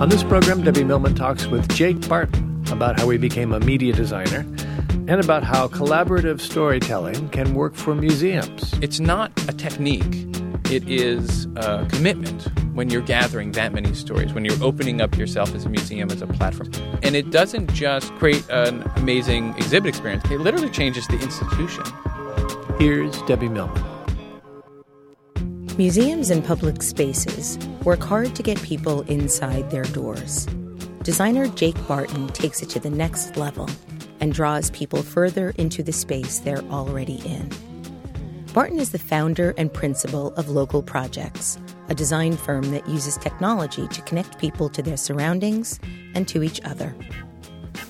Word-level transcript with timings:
On 0.00 0.08
this 0.08 0.22
program, 0.22 0.62
Debbie 0.62 0.84
Millman 0.84 1.16
talks 1.16 1.48
with 1.48 1.68
Jake 1.74 2.08
Barton 2.08 2.62
about 2.70 3.00
how 3.00 3.08
he 3.08 3.18
became 3.18 3.52
a 3.52 3.58
media 3.58 3.92
designer 3.92 4.46
and 5.08 5.20
about 5.20 5.42
how 5.42 5.66
collaborative 5.66 6.40
storytelling 6.40 7.28
can 7.30 7.52
work 7.52 7.74
for 7.74 7.96
museums. 7.96 8.72
It's 8.80 9.00
not 9.00 9.32
a 9.48 9.52
technique, 9.52 10.24
it 10.70 10.88
is 10.88 11.46
a 11.56 11.84
commitment 11.90 12.46
when 12.74 12.90
you're 12.90 13.02
gathering 13.02 13.50
that 13.52 13.72
many 13.72 13.92
stories, 13.92 14.32
when 14.32 14.44
you're 14.44 14.62
opening 14.62 15.00
up 15.00 15.18
yourself 15.18 15.52
as 15.52 15.64
a 15.64 15.68
museum, 15.68 16.12
as 16.12 16.22
a 16.22 16.28
platform. 16.28 16.70
And 17.02 17.16
it 17.16 17.32
doesn't 17.32 17.74
just 17.74 18.12
create 18.12 18.48
an 18.50 18.88
amazing 18.94 19.56
exhibit 19.56 19.88
experience, 19.88 20.22
it 20.30 20.40
literally 20.40 20.70
changes 20.70 21.08
the 21.08 21.18
institution. 21.18 21.82
Here's 22.78 23.20
Debbie 23.22 23.48
Millman. 23.48 23.97
Museums 25.78 26.30
and 26.30 26.44
public 26.44 26.82
spaces 26.82 27.56
work 27.84 28.02
hard 28.02 28.34
to 28.34 28.42
get 28.42 28.60
people 28.62 29.02
inside 29.02 29.70
their 29.70 29.84
doors. 29.84 30.44
Designer 31.04 31.46
Jake 31.46 31.76
Barton 31.86 32.26
takes 32.30 32.62
it 32.62 32.68
to 32.70 32.80
the 32.80 32.90
next 32.90 33.36
level 33.36 33.70
and 34.18 34.32
draws 34.32 34.72
people 34.72 35.04
further 35.04 35.50
into 35.50 35.84
the 35.84 35.92
space 35.92 36.40
they're 36.40 36.64
already 36.64 37.20
in. 37.24 37.48
Barton 38.52 38.80
is 38.80 38.90
the 38.90 38.98
founder 38.98 39.54
and 39.56 39.72
principal 39.72 40.34
of 40.34 40.48
Local 40.48 40.82
Projects, 40.82 41.60
a 41.88 41.94
design 41.94 42.36
firm 42.36 42.72
that 42.72 42.88
uses 42.88 43.16
technology 43.16 43.86
to 43.86 44.02
connect 44.02 44.40
people 44.40 44.68
to 44.70 44.82
their 44.82 44.96
surroundings 44.96 45.78
and 46.12 46.26
to 46.26 46.42
each 46.42 46.60
other. 46.64 46.92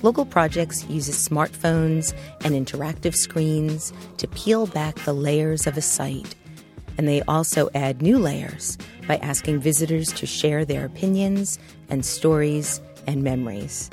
Local 0.02 0.26
Projects 0.26 0.84
uses 0.90 1.26
smartphones 1.26 2.14
and 2.44 2.54
interactive 2.54 3.16
screens 3.16 3.94
to 4.18 4.28
peel 4.28 4.66
back 4.66 4.96
the 4.96 5.14
layers 5.14 5.66
of 5.66 5.78
a 5.78 5.82
site 5.82 6.34
and 6.98 7.08
they 7.08 7.22
also 7.22 7.70
add 7.74 8.02
new 8.02 8.18
layers 8.18 8.76
by 9.06 9.16
asking 9.18 9.60
visitors 9.60 10.12
to 10.12 10.26
share 10.26 10.64
their 10.64 10.84
opinions 10.84 11.58
and 11.88 12.04
stories 12.04 12.82
and 13.06 13.22
memories. 13.22 13.88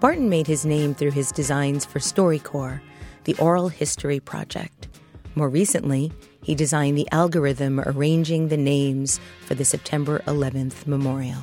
Barton 0.00 0.28
made 0.28 0.46
his 0.46 0.66
name 0.66 0.94
through 0.94 1.12
his 1.12 1.30
designs 1.30 1.84
for 1.84 2.00
StoryCorps, 2.00 2.80
the 3.24 3.34
oral 3.34 3.68
history 3.68 4.18
project. 4.20 4.88
More 5.34 5.48
recently, 5.48 6.12
he 6.42 6.54
designed 6.54 6.96
the 6.96 7.08
algorithm 7.12 7.80
arranging 7.80 8.48
the 8.48 8.56
names 8.56 9.20
for 9.44 9.54
the 9.54 9.64
September 9.64 10.20
11th 10.26 10.86
memorial. 10.86 11.40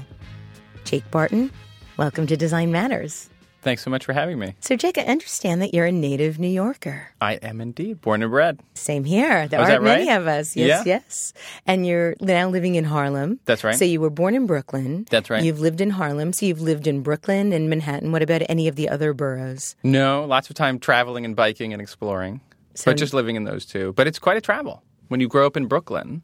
Jake 0.84 1.10
Barton, 1.12 1.52
welcome 1.98 2.26
to 2.28 2.36
Design 2.36 2.72
Matters. 2.72 3.30
Thanks 3.64 3.82
so 3.82 3.90
much 3.90 4.04
for 4.04 4.12
having 4.12 4.40
me. 4.40 4.56
So, 4.60 4.76
Jake, 4.76 4.98
I 4.98 5.04
understand 5.04 5.62
that 5.62 5.74
you're 5.74 5.86
a 5.86 5.92
native 5.92 6.38
New 6.38 6.50
Yorker. 6.50 7.08
I 7.22 7.36
am 7.36 7.62
indeed, 7.62 8.02
born 8.02 8.22
and 8.22 8.30
bred. 8.30 8.60
Same 8.74 9.06
here. 9.06 9.48
There 9.48 9.58
oh, 9.58 9.64
aren't 9.64 9.82
right? 9.82 10.00
many 10.00 10.12
of 10.12 10.28
us. 10.28 10.56
Yes, 10.58 10.86
yeah. 10.86 10.96
yes. 10.96 11.34
And 11.66 11.88
you're 11.88 12.16
now 12.20 12.50
living 12.50 12.76
in 12.76 12.84
Harlem. 12.84 13.40
That's 13.46 13.64
right. 13.64 13.76
So 13.76 13.86
you 13.86 14.02
were 14.02 14.10
born 14.10 14.36
in 14.36 14.48
Brooklyn. 14.48 15.06
That's 15.10 15.30
right. 15.30 15.42
You've 15.42 15.62
lived 15.62 15.80
in 15.80 15.92
Harlem. 15.92 16.34
So 16.34 16.46
you've 16.46 16.60
lived 16.60 16.88
in 16.88 17.04
Brooklyn 17.04 17.54
and 17.54 17.70
Manhattan. 17.70 18.12
What 18.12 18.22
about 18.22 18.42
any 18.50 18.68
of 18.68 18.76
the 18.76 18.90
other 18.90 19.14
boroughs? 19.14 19.78
No, 19.82 20.26
lots 20.26 20.50
of 20.50 20.58
time 20.58 20.78
traveling 20.78 21.24
and 21.24 21.34
biking 21.34 21.72
and 21.72 21.82
exploring, 21.82 22.42
so, 22.76 22.92
but 22.92 22.98
just 22.98 23.14
living 23.14 23.38
in 23.38 23.46
those 23.46 23.66
two. 23.66 23.94
But 23.94 24.08
it's 24.08 24.20
quite 24.20 24.36
a 24.36 24.42
travel. 24.42 24.84
When 25.08 25.22
you 25.22 25.30
grow 25.30 25.48
up 25.48 25.56
in 25.56 25.68
Brooklyn, 25.68 26.22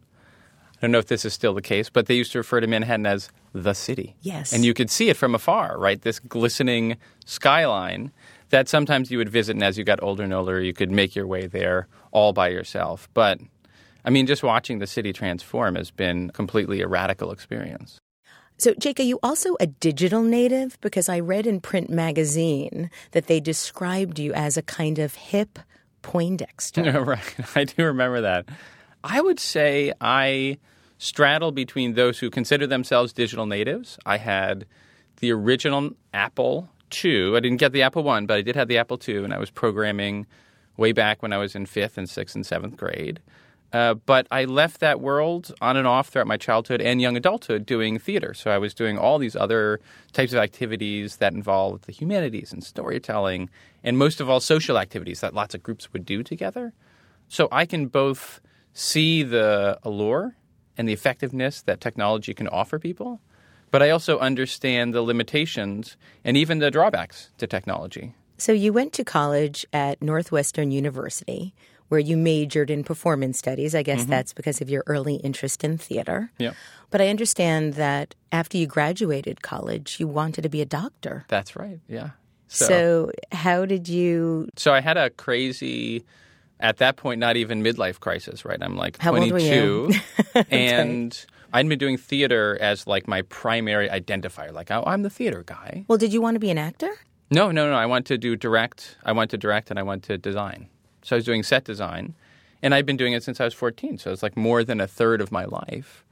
I 0.79 0.85
don't 0.85 0.91
know 0.91 0.99
if 0.99 1.07
this 1.07 1.25
is 1.25 1.33
still 1.33 1.53
the 1.53 1.61
case, 1.61 1.89
but 1.89 2.05
they 2.05 2.15
used 2.15 2.31
to 2.31 2.37
refer 2.37 2.61
to 2.61 2.67
Manhattan 2.67 3.05
as 3.05 3.29
the 3.51 3.73
city. 3.73 4.15
Yes. 4.21 4.53
And 4.53 4.63
you 4.63 4.73
could 4.73 4.89
see 4.89 5.09
it 5.09 5.17
from 5.17 5.35
afar, 5.35 5.77
right? 5.77 6.01
This 6.01 6.19
glistening 6.19 6.95
skyline 7.25 8.13
that 8.49 8.69
sometimes 8.69 9.11
you 9.11 9.17
would 9.17 9.29
visit, 9.29 9.55
and 9.57 9.63
as 9.63 9.77
you 9.77 9.83
got 9.83 10.01
older 10.01 10.23
and 10.23 10.33
older, 10.33 10.61
you 10.61 10.73
could 10.73 10.89
make 10.89 11.15
your 11.15 11.27
way 11.27 11.47
there 11.47 11.87
all 12.11 12.31
by 12.31 12.47
yourself. 12.47 13.09
But 13.13 13.39
I 14.05 14.09
mean, 14.09 14.25
just 14.25 14.41
watching 14.41 14.79
the 14.79 14.87
city 14.87 15.11
transform 15.11 15.75
has 15.75 15.91
been 15.91 16.29
completely 16.31 16.81
a 16.81 16.87
radical 16.87 17.31
experience. 17.31 17.99
So, 18.57 18.73
Jake, 18.73 18.99
are 18.99 19.03
you 19.03 19.19
also 19.23 19.55
a 19.59 19.67
digital 19.67 20.21
native? 20.21 20.79
Because 20.81 21.07
I 21.09 21.19
read 21.19 21.47
in 21.47 21.61
Print 21.61 21.89
Magazine 21.89 22.89
that 23.11 23.27
they 23.27 23.39
described 23.39 24.19
you 24.19 24.33
as 24.33 24.57
a 24.57 24.61
kind 24.61 24.99
of 24.99 25.15
hip 25.15 25.59
Poindexter. 26.01 27.01
right. 27.05 27.35
I 27.55 27.65
do 27.65 27.85
remember 27.85 28.21
that. 28.21 28.45
I 29.03 29.21
would 29.21 29.39
say 29.39 29.93
I 30.01 30.57
straddle 30.97 31.51
between 31.51 31.93
those 31.93 32.19
who 32.19 32.29
consider 32.29 32.67
themselves 32.67 33.13
digital 33.13 33.45
natives. 33.45 33.97
I 34.05 34.17
had 34.17 34.65
the 35.17 35.31
original 35.31 35.91
Apple 36.13 36.69
II. 37.03 37.35
I 37.35 37.39
didn't 37.39 37.57
get 37.57 37.71
the 37.71 37.81
Apple 37.81 38.03
One, 38.03 38.25
but 38.25 38.37
I 38.37 38.41
did 38.41 38.55
have 38.55 38.67
the 38.67 38.77
Apple 38.77 38.99
II, 39.07 39.23
and 39.23 39.33
I 39.33 39.39
was 39.39 39.49
programming 39.49 40.27
way 40.77 40.91
back 40.91 41.21
when 41.21 41.33
I 41.33 41.37
was 41.37 41.55
in 41.55 41.65
fifth 41.65 41.97
and 41.97 42.09
sixth 42.09 42.35
and 42.35 42.45
seventh 42.45 42.77
grade. 42.77 43.19
Uh, 43.71 43.93
but 43.93 44.25
I 44.31 44.45
left 44.45 44.79
that 44.79 44.99
world 44.99 45.53
on 45.61 45.77
and 45.77 45.85
off 45.85 46.09
throughout 46.09 46.25
my 46.25 46.37
childhood 46.37 46.81
and 46.81 46.99
young 46.99 47.15
adulthood 47.15 47.67
doing 47.67 47.99
theater. 47.99 48.33
So 48.33 48.49
I 48.49 48.57
was 48.57 48.73
doing 48.73 48.97
all 48.97 49.19
these 49.19 49.35
other 49.35 49.79
types 50.11 50.33
of 50.33 50.39
activities 50.39 51.17
that 51.17 51.33
involved 51.33 51.85
the 51.85 51.91
humanities 51.91 52.51
and 52.51 52.63
storytelling, 52.63 53.49
and 53.83 53.97
most 53.97 54.19
of 54.19 54.29
all, 54.29 54.39
social 54.39 54.77
activities 54.79 55.21
that 55.21 55.35
lots 55.35 55.53
of 55.53 55.61
groups 55.61 55.93
would 55.93 56.05
do 56.05 56.23
together. 56.23 56.73
So 57.27 57.47
I 57.51 57.65
can 57.65 57.87
both 57.87 58.41
see 58.73 59.23
the 59.23 59.79
allure 59.83 60.35
and 60.77 60.87
the 60.87 60.93
effectiveness 60.93 61.61
that 61.61 61.81
technology 61.81 62.33
can 62.33 62.47
offer 62.47 62.79
people, 62.79 63.21
but 63.71 63.83
I 63.83 63.89
also 63.89 64.17
understand 64.19 64.93
the 64.93 65.01
limitations 65.01 65.97
and 66.23 66.37
even 66.37 66.59
the 66.59 66.71
drawbacks 66.71 67.29
to 67.37 67.47
technology. 67.47 68.13
So 68.37 68.51
you 68.51 68.71
went 68.71 68.93
to 68.93 69.03
college 69.03 69.65
at 69.73 70.01
Northwestern 70.01 70.71
University 70.71 71.53
where 71.89 71.99
you 71.99 72.15
majored 72.15 72.69
in 72.69 72.83
performance 72.83 73.37
studies. 73.37 73.75
I 73.75 73.83
guess 73.83 74.01
mm-hmm. 74.01 74.11
that's 74.11 74.31
because 74.31 74.61
of 74.61 74.69
your 74.69 74.83
early 74.87 75.15
interest 75.15 75.63
in 75.63 75.77
theater. 75.77 76.31
Yeah. 76.37 76.53
But 76.91 77.01
I 77.01 77.09
understand 77.09 77.73
that 77.73 78.15
after 78.31 78.57
you 78.57 78.65
graduated 78.67 79.41
college, 79.41 79.99
you 79.99 80.07
wanted 80.07 80.43
to 80.43 80.49
be 80.49 80.61
a 80.61 80.65
doctor. 80.65 81.25
That's 81.27 81.55
right. 81.55 81.79
Yeah. 81.87 82.11
So, 82.47 82.65
so 82.65 83.11
how 83.31 83.65
did 83.65 83.87
you 83.89 84.49
So 84.55 84.73
I 84.73 84.81
had 84.81 84.97
a 84.97 85.09
crazy 85.09 86.03
at 86.59 86.77
that 86.77 86.97
point, 86.97 87.19
not 87.19 87.37
even 87.37 87.63
midlife 87.63 87.99
crisis, 87.99 88.43
right? 88.43 88.61
I'm 88.61 88.75
like 88.75 88.97
How 88.97 89.15
old 89.15 89.29
22. 89.29 89.33
were 89.33 89.39
you? 89.39 90.43
and 90.49 91.25
I'd 91.53 91.67
been 91.67 91.79
doing 91.79 91.97
theater 91.97 92.57
as 92.59 92.85
like 92.85 93.07
my 93.07 93.21
primary 93.23 93.87
identifier. 93.89 94.51
Like, 94.51 94.69
oh, 94.71 94.83
I'm 94.85 95.03
the 95.03 95.09
theater 95.09 95.43
guy. 95.45 95.85
Well, 95.87 95.97
did 95.97 96.13
you 96.13 96.21
want 96.21 96.35
to 96.35 96.39
be 96.39 96.51
an 96.51 96.57
actor? 96.57 96.91
No, 97.31 97.51
no, 97.51 97.69
no. 97.69 97.75
I 97.75 97.85
want 97.85 98.05
to 98.07 98.17
do 98.17 98.35
direct. 98.35 98.97
I 99.05 99.11
want 99.11 99.31
to 99.31 99.37
direct 99.37 99.69
and 99.69 99.79
I 99.79 99.83
want 99.83 100.03
to 100.03 100.17
design. 100.17 100.67
So 101.01 101.15
I 101.15 101.17
was 101.17 101.25
doing 101.25 101.43
set 101.43 101.63
design. 101.63 102.13
And 102.61 102.75
I'd 102.75 102.85
been 102.85 102.97
doing 102.97 103.13
it 103.13 103.23
since 103.23 103.39
I 103.39 103.45
was 103.45 103.53
14. 103.53 103.97
So 103.99 104.11
it's 104.11 104.21
like 104.21 104.35
more 104.35 104.65
than 104.65 104.81
a 104.81 104.87
third 104.87 105.21
of 105.21 105.31
my 105.31 105.45
life. 105.45 106.03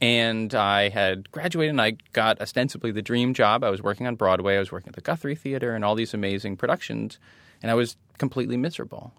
And 0.00 0.54
I 0.54 0.90
had 0.90 1.28
graduated 1.32 1.70
and 1.70 1.80
I 1.80 1.96
got 2.12 2.40
ostensibly 2.40 2.92
the 2.92 3.02
dream 3.02 3.34
job. 3.34 3.64
I 3.64 3.70
was 3.70 3.82
working 3.82 4.06
on 4.06 4.14
Broadway. 4.14 4.54
I 4.54 4.60
was 4.60 4.70
working 4.70 4.90
at 4.90 4.94
the 4.94 5.00
Guthrie 5.00 5.34
Theater 5.34 5.74
and 5.74 5.84
all 5.84 5.96
these 5.96 6.14
amazing 6.14 6.56
productions. 6.56 7.18
And 7.62 7.70
I 7.72 7.74
was 7.74 7.96
completely 8.16 8.56
miserable 8.56 9.12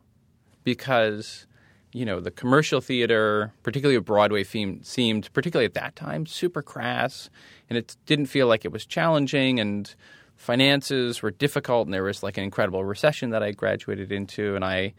because, 0.64 1.46
you 1.94 2.06
know, 2.06 2.20
the 2.20 2.32
commercial 2.32 2.82
theater, 2.82 3.52
particularly 3.64 4.00
Broadway 4.00 4.44
theme, 4.44 4.84
seemed, 4.84 5.32
particularly 5.34 5.66
at 5.66 5.74
that 5.74 5.96
time, 5.96 6.26
super 6.26 6.62
crass. 6.62 7.30
And 7.70 7.78
it 7.78 7.96
didn't 8.06 8.28
feel 8.28 8.48
like 8.48 8.66
it 8.66 8.72
was 8.72 8.86
challenging. 8.86 9.60
And 9.60 9.94
finances 10.36 11.22
were 11.22 11.32
difficult. 11.32 11.88
And 11.88 11.94
there 11.94 12.04
was 12.04 12.24
like 12.24 12.38
an 12.38 12.44
incredible 12.44 12.84
recession 12.84 13.32
that 13.32 13.44
I 13.44 13.52
graduated 13.52 14.12
into. 14.12 14.56
And 14.56 14.64
I 14.64 14.94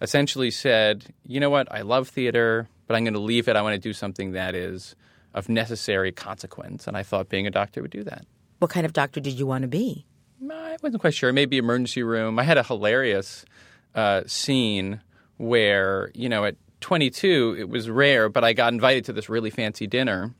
essentially 0.00 0.50
said, 0.50 1.06
you 1.26 1.40
know 1.40 1.50
what, 1.50 1.70
I 1.70 1.82
love 1.82 2.08
theater, 2.08 2.68
but 2.86 2.96
I'm 2.96 3.04
going 3.04 3.14
to 3.14 3.20
leave 3.20 3.48
it. 3.48 3.56
I 3.56 3.62
want 3.62 3.74
to 3.74 3.80
do 3.80 3.92
something 3.92 4.32
that 4.32 4.54
is 4.54 4.96
of 5.32 5.48
necessary 5.48 6.12
consequence. 6.12 6.86
And 6.86 6.96
I 6.96 7.02
thought 7.02 7.28
being 7.28 7.46
a 7.46 7.50
doctor 7.50 7.82
would 7.82 7.90
do 7.90 8.04
that. 8.04 8.26
What 8.58 8.70
kind 8.70 8.86
of 8.86 8.92
doctor 8.92 9.20
did 9.20 9.38
you 9.38 9.46
want 9.46 9.62
to 9.62 9.68
be? 9.68 10.06
I 10.50 10.76
wasn't 10.82 11.00
quite 11.00 11.14
sure. 11.14 11.32
Maybe 11.32 11.56
emergency 11.56 12.02
room. 12.02 12.38
I 12.38 12.42
had 12.42 12.58
a 12.58 12.62
hilarious 12.62 13.44
uh, 13.94 14.22
scene 14.26 15.00
where, 15.36 16.10
you 16.14 16.28
know, 16.28 16.44
at 16.44 16.56
22, 16.80 17.56
it 17.58 17.68
was 17.68 17.88
rare, 17.88 18.28
but 18.28 18.44
I 18.44 18.52
got 18.52 18.72
invited 18.72 19.04
to 19.06 19.12
this 19.12 19.28
really 19.28 19.50
fancy 19.50 19.86
dinner. 19.86 20.34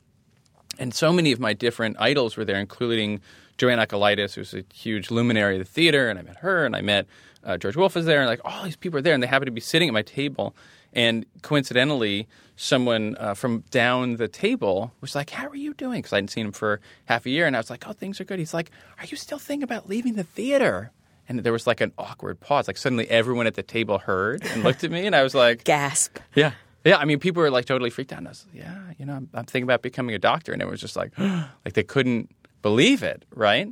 And 0.79 0.93
so 0.93 1.12
many 1.12 1.33
of 1.33 1.41
my 1.41 1.53
different 1.53 1.97
idols 1.99 2.37
were 2.37 2.45
there, 2.45 2.59
including 2.59 3.21
Joanne 3.59 3.79
Akalaitis, 3.79 4.35
who's 4.35 4.55
a 4.55 4.65
huge 4.73 5.11
luminary 5.11 5.59
of 5.59 5.67
the 5.67 5.73
theater, 5.73 6.11
and 6.11 6.19
I 6.19 6.23
met 6.23 6.37
her, 6.39 6.67
and 6.67 6.75
I 6.75 6.81
met 6.81 7.06
uh, 7.45 7.59
George 7.59 7.77
Wolfe 7.77 7.95
was 7.95 8.06
there, 8.06 8.21
and 8.21 8.29
like 8.29 8.41
all 8.45 8.65
these 8.65 8.77
people 8.77 8.99
are 8.99 9.03
there, 9.03 9.15
and 9.15 9.23
they 9.23 9.27
happened 9.27 9.47
to 9.47 9.53
be 9.53 9.61
sitting 9.61 9.89
at 9.89 9.95
my 9.95 10.03
table. 10.03 10.55
And 10.93 11.27
coincidentally, 11.43 12.29
someone 12.56 13.17
uh, 13.19 13.35
from 13.35 13.65
down 13.71 14.17
the 14.17 14.29
table 14.29 14.93
was 15.01 15.15
like, 15.15 15.31
"How 15.31 15.47
are 15.49 15.56
you 15.56 15.75
doing?" 15.75 15.99
Because 15.99 16.12
I 16.12 16.17
hadn't 16.17 16.29
seen 16.29 16.47
him 16.47 16.53
for 16.53 16.81
half 17.06 17.27
a 17.27 17.31
year, 17.31 17.47
and 17.47 17.56
I 17.56 17.59
was 17.59 17.71
like, 17.71 17.87
"Oh, 17.87 17.93
things 17.93 18.21
are 18.21 18.25
good." 18.25 18.39
He's 18.39 18.55
like, 18.55 18.71
"Are 18.99 19.05
you 19.05 19.17
still 19.17 19.39
thinking 19.39 19.65
about 19.65 19.89
leaving 19.89 20.15
the 20.15 20.25
theater?" 20.25 20.93
And 21.29 21.41
there 21.41 21.53
was 21.53 21.67
like 21.67 21.81
an 21.81 21.93
awkward 21.97 22.41
pause. 22.41 22.67
Like 22.69 22.76
suddenly, 22.76 23.09
everyone 23.09 23.47
at 23.47 23.55
the 23.55 23.62
table 23.62 23.99
heard 23.99 24.44
and 24.44 24.62
looked 24.62 24.85
at 24.85 24.91
me, 24.91 25.06
and 25.06 25.17
I 25.17 25.23
was 25.23 25.35
like, 25.35 25.65
Gasp. 25.75 26.19
"Yeah." 26.35 26.53
Yeah, 26.85 26.99
I 26.99 27.06
mean, 27.06 27.19
people 27.19 27.43
were 27.43 27.50
like 27.50 27.65
totally 27.65 27.88
freaked 27.88 28.12
out. 28.12 28.19
And 28.19 28.29
I 28.29 28.31
was, 28.31 28.44
like, 28.53 28.62
yeah, 28.62 28.93
you 28.99 29.06
know, 29.06 29.15
I'm, 29.15 29.31
I'm 29.32 29.47
thinking 29.47 29.62
about 29.62 29.81
becoming 29.81 30.15
a 30.15 30.19
doctor, 30.19 30.53
and 30.53 30.61
it 30.61 30.69
was 30.69 30.81
just 30.81 30.97
like, 30.97 31.19
like 31.19 31.73
they 31.73 31.82
couldn't 31.82 32.31
believe 32.61 33.03
it, 33.03 33.25
right? 33.35 33.69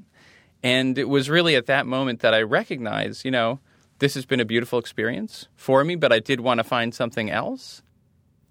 And 0.63 0.97
it 0.97 1.09
was 1.11 1.29
really 1.29 1.55
at 1.55 1.67
that 1.67 1.87
moment 1.87 2.21
that 2.21 2.33
I 2.33 2.41
recognized, 2.41 3.25
you 3.25 3.31
know, 3.31 3.59
this 3.99 4.15
has 4.15 4.25
been 4.25 4.41
a 4.41 4.45
beautiful 4.45 4.79
experience 4.79 5.49
for 5.57 5.85
me, 5.85 5.95
but 5.95 6.13
I 6.13 6.21
did 6.21 6.41
want 6.41 6.59
to 6.59 6.65
find 6.65 6.95
something 6.95 7.31
else. 7.31 7.83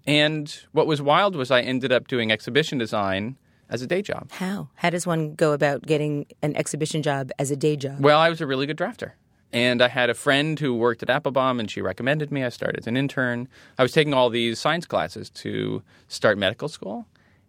And 0.06 0.54
what 0.72 0.86
was 0.86 1.02
wild 1.02 1.36
was 1.36 1.50
I 1.50 1.60
ended 1.60 1.92
up 1.92 2.08
doing 2.08 2.30
exhibition 2.32 2.78
design 2.78 3.36
as 3.72 3.82
a 3.82 3.86
day 3.86 4.02
job. 4.02 4.30
How? 4.32 4.68
How 4.76 4.90
does 4.90 5.06
one 5.06 5.34
go 5.34 5.52
about 5.52 5.82
getting 5.82 6.26
an 6.42 6.54
exhibition 6.56 7.02
job 7.02 7.30
as 7.38 7.50
a 7.50 7.56
day 7.56 7.74
job? 7.74 7.98
Well, 8.00 8.20
I 8.20 8.28
was 8.28 8.40
a 8.40 8.46
really 8.46 8.66
good 8.66 8.76
drafter. 8.76 9.12
And 9.52 9.82
I 9.82 9.88
had 9.88 10.08
a 10.08 10.14
friend 10.14 10.58
who 10.58 10.74
worked 10.74 11.02
at 11.02 11.08
Appelbaum, 11.08 11.58
and 11.58 11.70
she 11.70 11.82
recommended 11.82 12.30
me. 12.30 12.44
I 12.44 12.50
started 12.50 12.80
as 12.80 12.86
an 12.86 12.96
intern. 12.96 13.48
I 13.78 13.82
was 13.82 13.92
taking 13.92 14.14
all 14.14 14.30
these 14.30 14.58
science 14.58 14.86
classes 14.86 15.28
to 15.30 15.82
start 16.08 16.38
medical 16.38 16.68
school. 16.68 17.06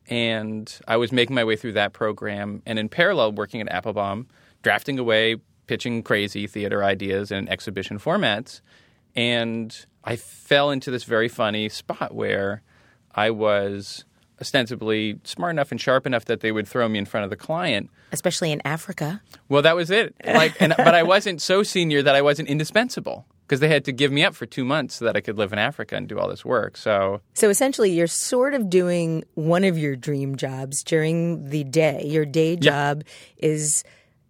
And 0.09 0.73
I 0.87 0.97
was 0.97 1.11
making 1.11 1.35
my 1.35 1.43
way 1.43 1.55
through 1.55 1.73
that 1.73 1.93
program. 1.93 2.61
And 2.65 2.79
in 2.79 2.89
parallel, 2.89 3.33
working 3.33 3.61
at 3.61 3.69
Appelbaum, 3.69 4.25
drafting 4.63 4.99
away, 4.99 5.37
pitching 5.67 6.03
crazy 6.03 6.47
theater 6.47 6.83
ideas 6.83 7.31
in 7.31 7.47
exhibition 7.47 7.99
formats. 7.99 8.59
And 9.15 9.85
I 10.03 10.17
fell 10.17 10.71
into 10.71 10.91
this 10.91 11.05
very 11.05 11.29
funny 11.29 11.69
spot 11.69 12.13
where 12.13 12.63
I 13.15 13.29
was 13.29 14.03
ostensibly 14.43 15.17
smart 15.23 15.51
enough 15.51 15.71
and 15.71 15.79
sharp 15.79 16.05
enough 16.05 16.25
that 16.25 16.41
they 16.41 16.51
would 16.51 16.67
throw 16.67 16.89
me 16.89 16.99
in 16.99 17.05
front 17.05 17.23
of 17.23 17.29
the 17.29 17.37
client. 17.37 17.89
Especially 18.11 18.51
in 18.51 18.61
Africa. 18.65 19.21
Well, 19.47 19.61
that 19.61 19.75
was 19.75 19.89
it. 19.89 20.13
Like, 20.33 20.59
and, 20.59 20.73
but 20.75 20.95
I 20.95 21.03
wasn't 21.03 21.41
so 21.41 21.63
senior 21.63 22.01
that 22.01 22.15
I 22.15 22.21
wasn't 22.21 22.49
indispensable 22.49 23.25
because 23.45 23.59
they 23.59 23.67
had 23.67 23.85
to 23.85 23.91
give 23.91 24.11
me 24.11 24.23
up 24.23 24.33
for 24.35 24.45
two 24.45 24.65
months 24.65 24.95
so 24.95 25.05
that 25.05 25.15
I 25.15 25.21
could 25.21 25.37
live 25.37 25.53
in 25.53 25.59
Africa 25.59 25.95
and 25.95 26.07
do 26.07 26.17
all 26.17 26.27
this 26.27 26.43
work. 26.43 26.75
So, 26.75 27.21
So 27.33 27.49
essentially, 27.49 27.91
you're 27.91 28.07
sort 28.07 28.55
of 28.55 28.69
doing 28.69 29.23
one 29.35 29.63
of 29.63 29.77
your 29.77 29.95
dream 29.95 30.35
jobs 30.35 30.83
during 30.83 31.49
the 31.49 31.63
day. 31.63 32.03
Your 32.05 32.25
day 32.25 32.55
job 32.55 33.03
is 33.37 33.83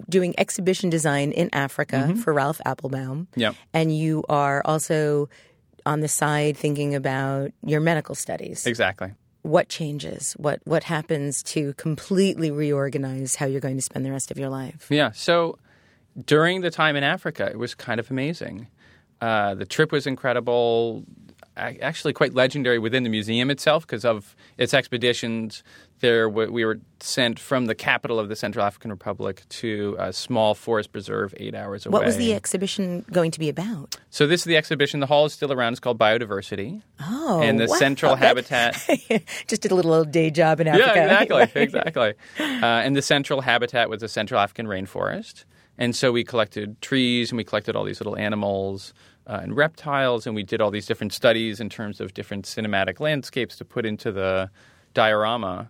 doing 0.10 0.34
exhibition 0.38 0.90
design 0.90 1.32
in 1.32 1.50
Africa 1.54 2.08
mm-hmm. 2.08 2.20
for 2.20 2.34
Ralph 2.34 2.60
Appelbaum. 2.66 3.28
Yep. 3.36 3.56
And 3.74 3.98
you 3.98 4.24
are 4.28 4.62
also 4.66 5.30
on 5.86 6.02
the 6.02 6.08
side 6.08 6.58
thinking 6.58 6.96
about 6.96 7.52
your 7.66 7.80
medical 7.82 8.16
studies. 8.16 8.66
exactly. 8.68 9.14
What 9.44 9.70
changes? 9.70 10.34
What 10.34 10.62
what 10.66 10.84
happens 10.84 11.44
to 11.44 11.74
completely 11.76 12.50
reorganize 12.50 13.36
how 13.36 13.46
you're 13.46 13.62
going 13.62 13.76
to 13.76 13.82
spend 13.82 14.06
the 14.06 14.12
rest 14.12 14.32
of 14.32 14.38
your 14.38 14.50
life? 14.50 14.88
Yeah. 14.90 15.12
So 15.12 15.58
during 16.26 16.62
the 16.62 16.72
time 16.72 16.96
in 16.96 17.04
Africa, 17.04 17.50
it 17.50 17.58
was 17.58 17.76
kind 17.76 18.00
of 18.00 18.10
amazing. 18.10 18.68
Uh, 19.22 19.56
the 19.56 19.66
trip 19.66 19.92
was 19.92 20.06
incredible, 20.06 21.04
actually 21.56 22.14
quite 22.14 22.34
legendary 22.34 22.80
within 22.80 23.04
the 23.04 23.10
museum 23.10 23.50
itself 23.50 23.86
because 23.86 24.06
of 24.06 24.36
its 24.58 24.74
expeditions. 24.74 25.64
There, 26.00 26.28
we 26.28 26.66
were 26.66 26.80
sent 27.00 27.40
from 27.40 27.68
the 27.68 27.76
capital 27.76 28.20
of 28.20 28.28
the 28.28 28.36
Central 28.36 28.66
African 28.66 28.92
Republic 28.92 29.44
to 29.50 29.96
a 29.98 30.12
small 30.12 30.54
forest 30.54 30.92
preserve 30.92 31.34
eight 31.38 31.56
hours 31.56 31.86
away. 31.86 31.94
What 31.94 32.06
was 32.06 32.18
the 32.18 32.34
exhibition 32.34 33.06
going 33.12 33.32
to 33.32 33.40
be 33.40 33.48
about? 33.48 33.96
So 34.10 34.28
this 34.28 34.42
is 34.42 34.46
the 34.46 34.58
exhibition. 34.58 35.00
The 35.00 35.06
hall 35.06 35.26
is 35.26 35.34
still 35.34 35.54
around. 35.54 35.74
It's 35.74 35.80
called 35.80 35.98
Biodiversity. 35.98 36.82
Oh, 37.00 37.42
and 37.42 37.60
the 37.60 37.68
wow. 37.68 37.76
central 37.76 38.16
habitat. 38.16 38.74
Just 39.48 39.62
did 39.62 39.72
a 39.72 39.76
little 39.76 40.04
day 40.04 40.30
job 40.30 40.60
in 40.60 40.68
Africa. 40.70 40.92
Yeah, 40.94 41.22
exactly, 41.22 41.62
exactly. 41.62 42.14
Uh, 42.38 42.66
and 42.66 42.96
the 42.96 43.02
central 43.02 43.42
habitat 43.42 43.90
was 43.90 44.02
the 44.02 44.10
Central 44.10 44.42
African 44.42 44.68
rainforest. 44.68 45.46
And 45.78 45.96
so 45.96 46.12
we 46.12 46.24
collected 46.24 46.82
trees 46.82 47.32
and 47.32 47.38
we 47.38 47.44
collected 47.44 47.76
all 47.76 47.84
these 47.84 48.00
little 48.00 48.18
animals 48.18 48.94
uh, 49.28 49.40
and 49.42 49.56
reptiles, 49.56 50.26
and 50.28 50.36
we 50.36 50.44
did 50.44 50.62
all 50.62 50.72
these 50.72 50.86
different 50.86 51.14
studies 51.14 51.60
in 51.60 51.70
terms 51.70 52.02
of 52.02 52.14
different 52.14 52.46
cinematic 52.46 53.00
landscapes 53.00 53.56
to 53.58 53.66
put 53.66 53.86
into 53.86 54.12
the 54.12 54.50
diorama. 54.94 55.70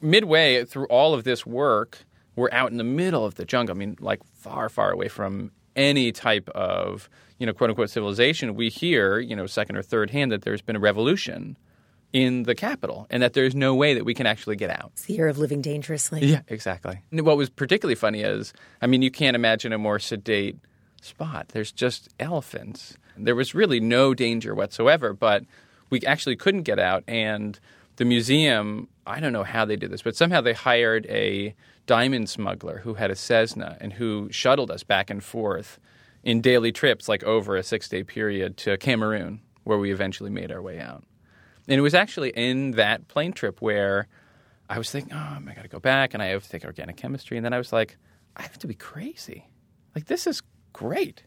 Midway 0.00 0.64
through 0.64 0.86
all 0.86 1.14
of 1.14 1.24
this 1.24 1.46
work, 1.46 1.98
we're 2.36 2.50
out 2.52 2.70
in 2.70 2.76
the 2.78 2.84
middle 2.84 3.24
of 3.24 3.36
the 3.36 3.44
jungle. 3.44 3.74
I 3.74 3.78
mean, 3.78 3.96
like 4.00 4.20
far, 4.34 4.68
far 4.68 4.90
away 4.90 5.08
from 5.08 5.52
any 5.76 6.12
type 6.12 6.48
of, 6.50 7.08
you 7.38 7.46
know, 7.46 7.52
quote 7.52 7.70
unquote 7.70 7.90
civilization. 7.90 8.54
We 8.54 8.68
hear, 8.68 9.18
you 9.18 9.34
know, 9.34 9.46
second 9.46 9.76
or 9.76 9.82
third 9.82 10.10
hand 10.10 10.32
that 10.32 10.42
there's 10.42 10.62
been 10.62 10.76
a 10.76 10.80
revolution 10.80 11.56
in 12.12 12.44
the 12.44 12.54
capital 12.54 13.08
and 13.10 13.22
that 13.22 13.32
there's 13.32 13.56
no 13.56 13.74
way 13.74 13.94
that 13.94 14.04
we 14.04 14.14
can 14.14 14.26
actually 14.26 14.54
get 14.54 14.70
out. 14.70 14.92
It's 14.94 15.06
the 15.06 15.14
year 15.14 15.26
of 15.26 15.38
living 15.38 15.60
dangerously. 15.60 16.24
Yeah, 16.24 16.42
exactly. 16.46 17.00
And 17.10 17.20
what 17.22 17.36
was 17.36 17.50
particularly 17.50 17.96
funny 17.96 18.22
is, 18.22 18.52
I 18.80 18.86
mean, 18.86 19.02
you 19.02 19.10
can't 19.10 19.34
imagine 19.34 19.72
a 19.72 19.78
more 19.78 19.98
sedate 19.98 20.56
spot. 21.04 21.48
There's 21.48 21.72
just 21.72 22.08
elephants. 22.18 22.96
There 23.16 23.34
was 23.34 23.54
really 23.54 23.80
no 23.80 24.14
danger 24.14 24.54
whatsoever, 24.54 25.12
but 25.12 25.44
we 25.90 26.00
actually 26.00 26.36
couldn't 26.36 26.62
get 26.62 26.78
out. 26.78 27.04
And 27.06 27.58
the 27.96 28.04
museum, 28.04 28.88
I 29.06 29.20
don't 29.20 29.32
know 29.32 29.44
how 29.44 29.64
they 29.64 29.76
did 29.76 29.90
this, 29.90 30.02
but 30.02 30.16
somehow 30.16 30.40
they 30.40 30.52
hired 30.52 31.06
a 31.06 31.54
diamond 31.86 32.28
smuggler 32.28 32.78
who 32.78 32.94
had 32.94 33.10
a 33.10 33.16
Cessna 33.16 33.76
and 33.80 33.92
who 33.92 34.28
shuttled 34.30 34.70
us 34.70 34.82
back 34.82 35.10
and 35.10 35.22
forth 35.22 35.78
in 36.22 36.40
daily 36.40 36.72
trips, 36.72 37.08
like 37.08 37.22
over 37.24 37.56
a 37.56 37.62
six 37.62 37.88
day 37.88 38.02
period 38.02 38.56
to 38.58 38.76
Cameroon, 38.78 39.40
where 39.64 39.78
we 39.78 39.92
eventually 39.92 40.30
made 40.30 40.50
our 40.50 40.62
way 40.62 40.80
out. 40.80 41.04
And 41.68 41.78
it 41.78 41.82
was 41.82 41.94
actually 41.94 42.30
in 42.30 42.72
that 42.72 43.08
plane 43.08 43.32
trip 43.32 43.60
where 43.60 44.08
I 44.68 44.78
was 44.78 44.90
thinking, 44.90 45.12
oh, 45.14 45.38
I 45.46 45.54
got 45.54 45.62
to 45.62 45.68
go 45.68 45.78
back 45.78 46.14
and 46.14 46.22
I 46.22 46.26
have 46.26 46.42
to 46.42 46.48
take 46.48 46.64
organic 46.64 46.96
chemistry. 46.96 47.36
And 47.36 47.44
then 47.44 47.52
I 47.52 47.58
was 47.58 47.72
like, 47.72 47.96
I 48.36 48.42
have 48.42 48.58
to 48.60 48.66
be 48.66 48.74
crazy. 48.74 49.46
Like, 49.94 50.06
this 50.06 50.26
is 50.26 50.42
great. 50.74 51.22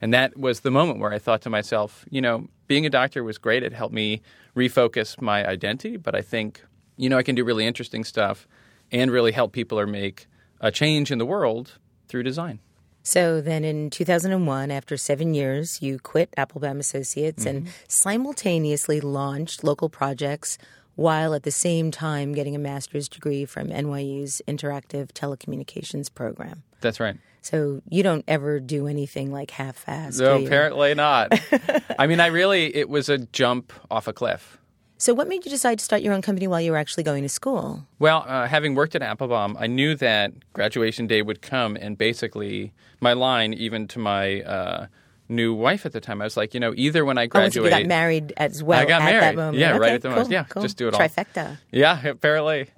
And 0.00 0.12
that 0.12 0.36
was 0.36 0.60
the 0.60 0.72
moment 0.72 0.98
where 0.98 1.12
I 1.12 1.20
thought 1.20 1.42
to 1.42 1.50
myself, 1.50 2.04
you 2.10 2.20
know, 2.20 2.48
being 2.66 2.84
a 2.84 2.90
doctor 2.90 3.22
was 3.22 3.38
great. 3.38 3.62
It 3.62 3.72
helped 3.72 3.94
me 3.94 4.22
refocus 4.56 5.20
my 5.20 5.46
identity. 5.46 5.96
But 5.96 6.16
I 6.16 6.20
think, 6.20 6.64
you 6.96 7.08
know, 7.08 7.16
I 7.16 7.22
can 7.22 7.36
do 7.36 7.44
really 7.44 7.66
interesting 7.66 8.02
stuff 8.02 8.48
and 8.90 9.10
really 9.10 9.32
help 9.32 9.52
people 9.52 9.78
or 9.78 9.86
make 9.86 10.26
a 10.60 10.72
change 10.72 11.12
in 11.12 11.18
the 11.18 11.26
world 11.26 11.78
through 12.08 12.24
design. 12.24 12.58
So 13.02 13.40
then 13.40 13.64
in 13.64 13.90
2001, 13.90 14.70
after 14.70 14.96
seven 14.96 15.34
years, 15.34 15.82
you 15.82 15.98
quit 15.98 16.30
Appelbaum 16.38 16.78
Associates 16.80 17.44
and 17.44 17.62
mm-hmm. 17.62 17.70
simultaneously 17.86 19.00
launched 19.00 19.62
local 19.62 19.90
projects 19.90 20.56
while 20.94 21.34
at 21.34 21.42
the 21.42 21.50
same 21.50 21.90
time 21.90 22.32
getting 22.32 22.56
a 22.56 22.58
master's 22.58 23.08
degree 23.08 23.44
from 23.44 23.68
NYU's 23.68 24.40
Interactive 24.48 25.12
Telecommunications 25.12 26.12
Program. 26.14 26.62
That's 26.80 27.00
right. 27.00 27.16
So 27.44 27.82
you 27.90 28.02
don't 28.02 28.24
ever 28.26 28.58
do 28.58 28.86
anything 28.86 29.30
like 29.30 29.50
half-assed. 29.50 30.18
No, 30.18 30.42
apparently 30.42 30.94
not. 30.94 31.38
I 31.98 32.06
mean, 32.06 32.18
I 32.18 32.28
really, 32.28 32.74
it 32.74 32.88
was 32.88 33.10
a 33.10 33.18
jump 33.18 33.70
off 33.90 34.08
a 34.08 34.14
cliff. 34.14 34.56
So 34.96 35.12
what 35.12 35.28
made 35.28 35.44
you 35.44 35.50
decide 35.50 35.78
to 35.78 35.84
start 35.84 36.00
your 36.00 36.14
own 36.14 36.22
company 36.22 36.46
while 36.46 36.62
you 36.62 36.70
were 36.72 36.78
actually 36.78 37.02
going 37.02 37.22
to 37.22 37.28
school? 37.28 37.86
Well, 37.98 38.24
uh, 38.26 38.46
having 38.46 38.74
worked 38.74 38.94
at 38.94 39.02
Appelbaum, 39.02 39.56
I 39.58 39.66
knew 39.66 39.94
that 39.96 40.32
graduation 40.54 41.06
day 41.06 41.20
would 41.20 41.42
come, 41.42 41.76
and 41.76 41.98
basically, 41.98 42.72
my 43.00 43.12
line, 43.12 43.52
even 43.52 43.88
to 43.88 43.98
my 43.98 44.40
uh, 44.40 44.86
new 45.28 45.52
wife 45.52 45.84
at 45.84 45.92
the 45.92 46.00
time, 46.00 46.22
I 46.22 46.24
was 46.24 46.38
like, 46.38 46.54
you 46.54 46.60
know, 46.60 46.72
either 46.76 47.04
when 47.04 47.18
I 47.18 47.28
Oh, 47.34 47.48
so 47.50 47.64
you 47.64 47.68
got 47.68 47.84
married 47.84 48.32
as 48.38 48.62
well 48.62 48.80
I 48.80 48.86
got 48.86 49.02
at 49.02 49.04
married. 49.04 49.22
that 49.22 49.36
moment. 49.36 49.58
Yeah, 49.58 49.76
right 49.76 49.92
at 49.92 50.00
the 50.00 50.08
moment. 50.08 50.30
Yeah, 50.30 50.44
cool. 50.44 50.62
just 50.62 50.78
do 50.78 50.88
it 50.88 50.94
all. 50.94 51.00
Trifecta. 51.00 51.58
Yeah, 51.70 52.06
apparently. 52.06 52.70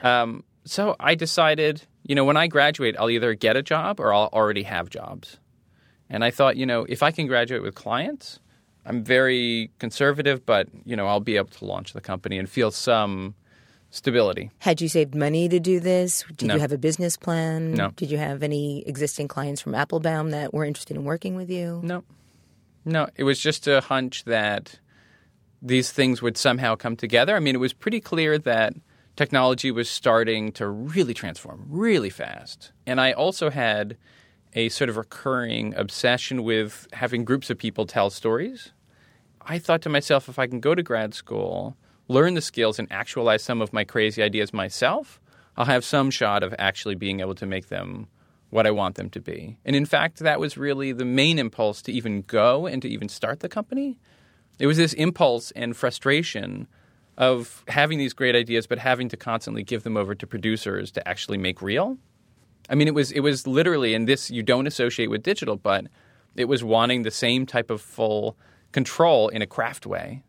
Um, 0.00 0.44
so 0.64 0.96
I 1.00 1.14
decided, 1.14 1.82
you 2.04 2.14
know, 2.14 2.24
when 2.24 2.36
I 2.36 2.46
graduate, 2.46 2.96
I'll 2.98 3.10
either 3.10 3.34
get 3.34 3.56
a 3.56 3.62
job 3.62 4.00
or 4.00 4.12
I'll 4.12 4.30
already 4.32 4.62
have 4.64 4.88
jobs. 4.90 5.38
And 6.08 6.24
I 6.24 6.30
thought, 6.30 6.56
you 6.56 6.66
know, 6.66 6.84
if 6.88 7.02
I 7.02 7.10
can 7.10 7.26
graduate 7.26 7.62
with 7.62 7.74
clients, 7.74 8.38
I'm 8.84 9.02
very 9.04 9.70
conservative, 9.78 10.44
but, 10.44 10.68
you 10.84 10.96
know, 10.96 11.06
I'll 11.06 11.20
be 11.20 11.36
able 11.36 11.48
to 11.50 11.64
launch 11.64 11.92
the 11.92 12.00
company 12.00 12.38
and 12.38 12.48
feel 12.48 12.70
some 12.70 13.34
stability. 13.90 14.50
Had 14.58 14.80
you 14.80 14.88
saved 14.88 15.14
money 15.14 15.48
to 15.48 15.60
do 15.60 15.78
this? 15.78 16.24
Did 16.36 16.48
No. 16.48 16.54
you 16.54 16.60
have 16.60 16.72
a 16.72 16.78
business 16.78 17.16
plan? 17.16 17.74
No. 17.74 17.90
Did 17.96 18.10
you 18.10 18.18
have 18.18 18.42
any 18.42 18.86
existing 18.86 19.28
clients 19.28 19.60
from 19.60 19.72
Appelbaum 19.72 20.30
that 20.30 20.52
were 20.52 20.64
interested 20.64 20.96
in 20.96 21.04
working 21.04 21.34
with 21.36 21.50
you? 21.50 21.80
No. 21.84 22.02
No, 22.84 23.06
it 23.16 23.24
was 23.24 23.38
just 23.38 23.68
a 23.68 23.80
hunch 23.80 24.24
that 24.24 24.80
these 25.60 25.92
things 25.92 26.20
would 26.20 26.36
somehow 26.36 26.74
come 26.74 26.96
together. 26.96 27.36
I 27.36 27.38
mean, 27.40 27.54
it 27.54 27.58
was 27.58 27.72
pretty 27.72 28.00
clear 28.00 28.38
that 28.38 28.74
technology 29.16 29.70
was 29.70 29.90
starting 29.90 30.52
to 30.52 30.68
really 30.68 31.14
transform 31.14 31.66
really 31.68 32.10
fast. 32.10 32.72
And 32.86 33.00
I 33.00 33.12
also 33.12 33.50
had 33.50 33.96
a 34.54 34.68
sort 34.68 34.90
of 34.90 34.96
recurring 34.96 35.74
obsession 35.74 36.42
with 36.42 36.86
having 36.92 37.24
groups 37.24 37.50
of 37.50 37.58
people 37.58 37.86
tell 37.86 38.10
stories. 38.10 38.72
I 39.40 39.58
thought 39.58 39.82
to 39.82 39.88
myself, 39.88 40.28
if 40.28 40.38
I 40.38 40.46
can 40.46 40.60
go 40.60 40.74
to 40.74 40.82
grad 40.82 41.14
school, 41.14 41.76
learn 42.08 42.34
the 42.34 42.40
skills, 42.40 42.78
and 42.78 42.90
actualize 42.90 43.42
some 43.42 43.60
of 43.60 43.72
my 43.72 43.84
crazy 43.84 44.22
ideas 44.22 44.52
myself, 44.52 45.20
I'll 45.56 45.64
have 45.64 45.84
some 45.84 46.10
shot 46.10 46.42
of 46.42 46.54
actually 46.58 46.94
being 46.94 47.20
able 47.20 47.34
to 47.36 47.46
make 47.46 47.68
them 47.68 48.08
what 48.50 48.66
I 48.66 48.70
want 48.70 48.96
them 48.96 49.08
to 49.10 49.20
be. 49.20 49.58
And 49.64 49.74
in 49.74 49.86
fact, 49.86 50.18
that 50.18 50.38
was 50.38 50.58
really 50.58 50.92
the 50.92 51.06
main 51.06 51.38
impulse 51.38 51.80
to 51.82 51.92
even 51.92 52.22
go 52.22 52.66
and 52.66 52.82
to 52.82 52.88
even 52.88 53.08
start 53.08 53.40
the 53.40 53.48
company. 53.48 53.98
It 54.58 54.66
was 54.66 54.76
this 54.76 54.92
impulse 54.92 55.50
and 55.52 55.76
frustration 55.76 56.68
of 57.18 57.64
having 57.68 57.98
these 57.98 58.12
great 58.12 58.34
ideas, 58.34 58.66
but 58.66 58.78
having 58.78 59.08
to 59.10 59.16
constantly 59.16 59.62
give 59.62 59.82
them 59.82 59.96
over 59.96 60.14
to 60.14 60.26
producers 60.26 60.90
to 60.92 61.06
actually 61.06 61.38
make 61.38 61.60
real. 61.60 61.98
I 62.70 62.74
mean, 62.74 62.88
it 62.88 62.94
was 62.94 63.12
it 63.12 63.20
was 63.20 63.46
literally, 63.46 63.94
and 63.94 64.08
this 64.08 64.30
you 64.30 64.42
don't 64.42 64.66
associate 64.66 65.08
with 65.08 65.22
digital, 65.22 65.56
but 65.56 65.86
it 66.36 66.46
was 66.46 66.64
wanting 66.64 67.02
the 67.02 67.10
same 67.10 67.44
type 67.44 67.70
of 67.70 67.80
full 67.80 68.36
control 68.72 69.28
in 69.28 69.42
a 69.42 69.46
craft 69.46 69.84
way 69.86 70.22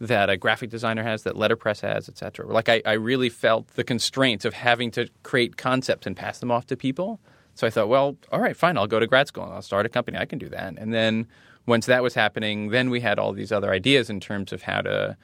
that 0.00 0.28
a 0.28 0.36
graphic 0.36 0.68
designer 0.68 1.02
has, 1.02 1.22
that 1.22 1.36
letterpress 1.36 1.80
has, 1.80 2.08
et 2.08 2.18
cetera. 2.18 2.46
Like 2.46 2.68
I, 2.68 2.82
I 2.84 2.92
really 2.94 3.28
felt 3.30 3.68
the 3.68 3.84
constraints 3.84 4.44
of 4.44 4.52
having 4.52 4.90
to 4.92 5.08
create 5.22 5.56
concepts 5.56 6.06
and 6.06 6.16
pass 6.16 6.38
them 6.38 6.50
off 6.50 6.66
to 6.66 6.76
people. 6.76 7.20
So 7.54 7.66
I 7.66 7.70
thought, 7.70 7.88
well, 7.88 8.16
all 8.30 8.40
right, 8.40 8.54
fine, 8.54 8.76
I'll 8.76 8.86
go 8.86 9.00
to 9.00 9.06
grad 9.06 9.28
school 9.28 9.44
and 9.44 9.54
I'll 9.54 9.62
start 9.62 9.86
a 9.86 9.88
company. 9.88 10.18
I 10.18 10.26
can 10.26 10.38
do 10.38 10.50
that. 10.50 10.74
And 10.76 10.92
then 10.92 11.26
once 11.64 11.86
that 11.86 12.02
was 12.02 12.12
happening, 12.12 12.68
then 12.68 12.90
we 12.90 13.00
had 13.00 13.18
all 13.18 13.32
these 13.32 13.52
other 13.52 13.70
ideas 13.70 14.10
in 14.10 14.20
terms 14.20 14.52
of 14.52 14.62
how 14.62 14.82
to, 14.82 15.16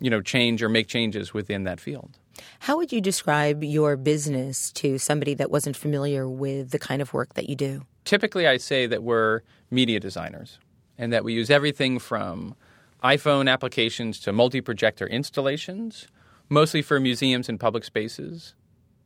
you 0.00 0.10
know, 0.10 0.20
change 0.20 0.62
or 0.62 0.68
make 0.68 0.88
changes 0.88 1.32
within 1.32 1.64
that 1.64 1.80
field. 1.80 2.18
How 2.60 2.76
would 2.76 2.92
you 2.92 3.00
describe 3.00 3.62
your 3.62 3.96
business 3.96 4.72
to 4.72 4.98
somebody 4.98 5.34
that 5.34 5.50
wasn't 5.50 5.76
familiar 5.76 6.28
with 6.28 6.70
the 6.70 6.78
kind 6.78 7.00
of 7.00 7.12
work 7.12 7.34
that 7.34 7.48
you 7.48 7.54
do? 7.54 7.82
Typically, 8.04 8.46
I 8.46 8.56
say 8.56 8.86
that 8.86 9.02
we're 9.02 9.40
media 9.70 10.00
designers 10.00 10.58
and 10.98 11.12
that 11.12 11.24
we 11.24 11.32
use 11.32 11.50
everything 11.50 11.98
from 11.98 12.54
iPhone 13.02 13.50
applications 13.50 14.18
to 14.20 14.32
multi 14.32 14.60
projector 14.60 15.06
installations, 15.06 16.08
mostly 16.48 16.82
for 16.82 16.98
museums 16.98 17.48
and 17.48 17.60
public 17.60 17.84
spaces. 17.84 18.54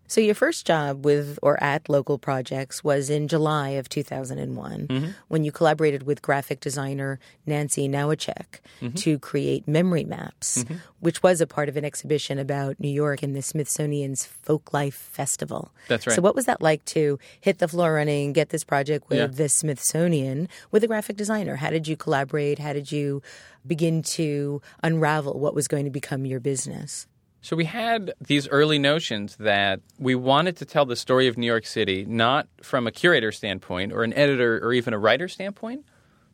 So 0.08 0.20
your 0.20 0.34
first 0.34 0.66
job 0.66 1.04
with 1.04 1.38
or 1.42 1.62
at 1.62 1.88
local 1.88 2.18
projects 2.18 2.82
was 2.82 3.10
in 3.10 3.28
July 3.28 3.70
of 3.78 3.88
2001 3.88 4.86
Mm-hmm. 4.88 5.10
when 5.28 5.44
you 5.44 5.52
collaborated 5.52 6.02
with 6.04 6.22
graphic 6.22 6.60
designer 6.60 7.20
Nancy 7.46 7.88
Nowacek 7.88 8.60
Mm-hmm. 8.80 8.94
to 8.94 9.18
create 9.18 9.66
memory 9.68 10.04
maps, 10.04 10.64
which 11.00 11.22
was 11.22 11.40
a 11.40 11.46
part 11.46 11.68
of 11.68 11.76
an 11.76 11.84
exhibition 11.84 12.38
about 12.38 12.78
New 12.80 12.88
York 12.88 13.22
and 13.22 13.34
the 13.36 13.42
Smithsonian's 13.42 14.24
Folk 14.24 14.72
Life 14.72 14.94
Festival. 14.94 15.72
That's 15.88 16.06
right. 16.06 16.14
So 16.16 16.22
what 16.22 16.34
was 16.34 16.46
that 16.46 16.62
like 16.62 16.84
to 16.86 17.18
hit 17.40 17.58
the 17.58 17.68
floor 17.68 17.94
running, 17.94 18.32
get 18.32 18.48
this 18.50 18.64
project 18.64 19.08
with 19.08 19.18
Yeah. 19.18 19.26
the 19.26 19.48
Smithsonian 19.48 20.48
with 20.70 20.82
a 20.84 20.86
graphic 20.86 21.16
designer? 21.16 21.56
How 21.56 21.70
did 21.70 21.86
you 21.88 21.96
collaborate? 21.96 22.58
How 22.58 22.72
did 22.72 22.90
you 22.92 23.20
begin 23.66 24.02
to 24.02 24.62
unravel 24.82 25.38
what 25.38 25.54
was 25.54 25.68
going 25.68 25.84
to 25.84 25.90
become 25.90 26.24
your 26.24 26.40
business? 26.40 27.06
So 27.40 27.54
we 27.56 27.66
had 27.66 28.12
these 28.20 28.48
early 28.48 28.78
notions 28.78 29.36
that 29.36 29.80
we 29.98 30.14
wanted 30.14 30.56
to 30.56 30.64
tell 30.64 30.84
the 30.84 30.96
story 30.96 31.28
of 31.28 31.38
New 31.38 31.46
York 31.46 31.66
City 31.66 32.04
not 32.04 32.48
from 32.62 32.86
a 32.86 32.92
curator 32.92 33.30
standpoint 33.30 33.92
or 33.92 34.02
an 34.02 34.12
editor 34.14 34.58
or 34.58 34.72
even 34.72 34.92
a 34.92 34.98
writer 34.98 35.28
standpoint, 35.28 35.84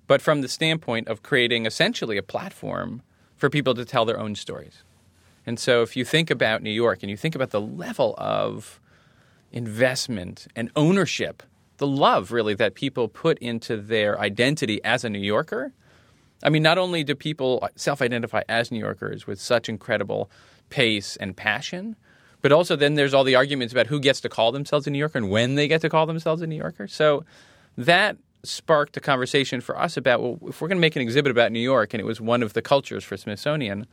but 0.07 0.23
from 0.23 0.41
the 0.41 0.49
standpoint 0.49 1.09
of 1.09 1.23
creating 1.23 1.67
essentially 1.67 2.17
a 2.17 2.23
platform 2.23 3.03
for 3.37 3.51
people 3.51 3.75
to 3.75 3.85
tell 3.85 4.05
their 4.05 4.19
own 4.19 4.35
stories. 4.35 4.83
And 5.47 5.59
so 5.59 5.83
if 5.83 5.95
you 5.95 6.05
think 6.05 6.31
about 6.31 6.63
New 6.63 6.71
York 6.71 7.03
and 7.03 7.11
you 7.11 7.17
think 7.17 7.35
about 7.35 7.51
the 7.51 7.61
level 7.61 8.15
of 8.17 8.81
investment 9.53 10.47
and 10.57 10.71
ownership, 10.75 11.43
the 11.77 11.87
love 11.87 12.33
really 12.33 12.55
that 12.55 12.75
people 12.75 13.09
put 13.09 13.39
into 13.39 13.77
their 13.77 14.19
identity 14.19 14.83
as 14.85 15.05
a 15.05 15.11
New 15.11 15.19
Yorker, 15.19 15.73
I 16.43 16.49
mean, 16.49 16.63
not 16.63 16.79
only 16.79 17.05
do 17.05 17.15
people 17.15 17.67
self 17.77 18.01
identify 18.01 18.43
as 18.49 18.71
New 18.71 18.79
Yorkers 18.79 19.27
with 19.27 19.41
such 19.41 19.69
incredible 19.69 20.31
pace 20.71 21.17
and 21.17 21.37
passion, 21.37 21.97
but 22.43 22.53
also 22.53 22.77
then 22.77 22.95
there's 22.95 23.15
all 23.15 23.25
the 23.25 23.35
arguments 23.35 23.73
about 23.73 23.87
who 23.87 24.01
gets 24.01 24.21
to 24.23 24.29
call 24.29 24.53
themselves 24.53 24.87
a 24.87 24.91
New 24.91 24.99
Yorker 24.99 25.19
and 25.19 25.31
when 25.31 25.55
they 25.55 25.69
get 25.69 25.81
to 25.83 25.89
call 25.89 26.07
themselves 26.07 26.43
a 26.43 26.47
New 26.47 26.57
Yorker. 26.57 26.87
So 26.89 27.25
that 27.77 28.17
sparked 28.43 28.97
a 28.97 29.01
conversation 29.01 29.61
for 29.61 29.79
us 29.79 29.97
about 29.97 30.21
well, 30.23 30.39
if 30.49 30.61
we're 30.61 30.69
going 30.69 30.77
to 30.77 30.81
make 30.81 30.97
an 30.97 31.03
exhibit 31.03 31.31
about 31.31 31.51
New 31.53 31.61
York 31.61 31.95
and 31.95 32.01
it 32.01 32.05
was 32.05 32.21
one 32.21 32.43
of 32.43 32.53
the 32.53 32.61
cultures 32.63 33.03
for 33.03 33.17
Smithsonian, 33.17 33.87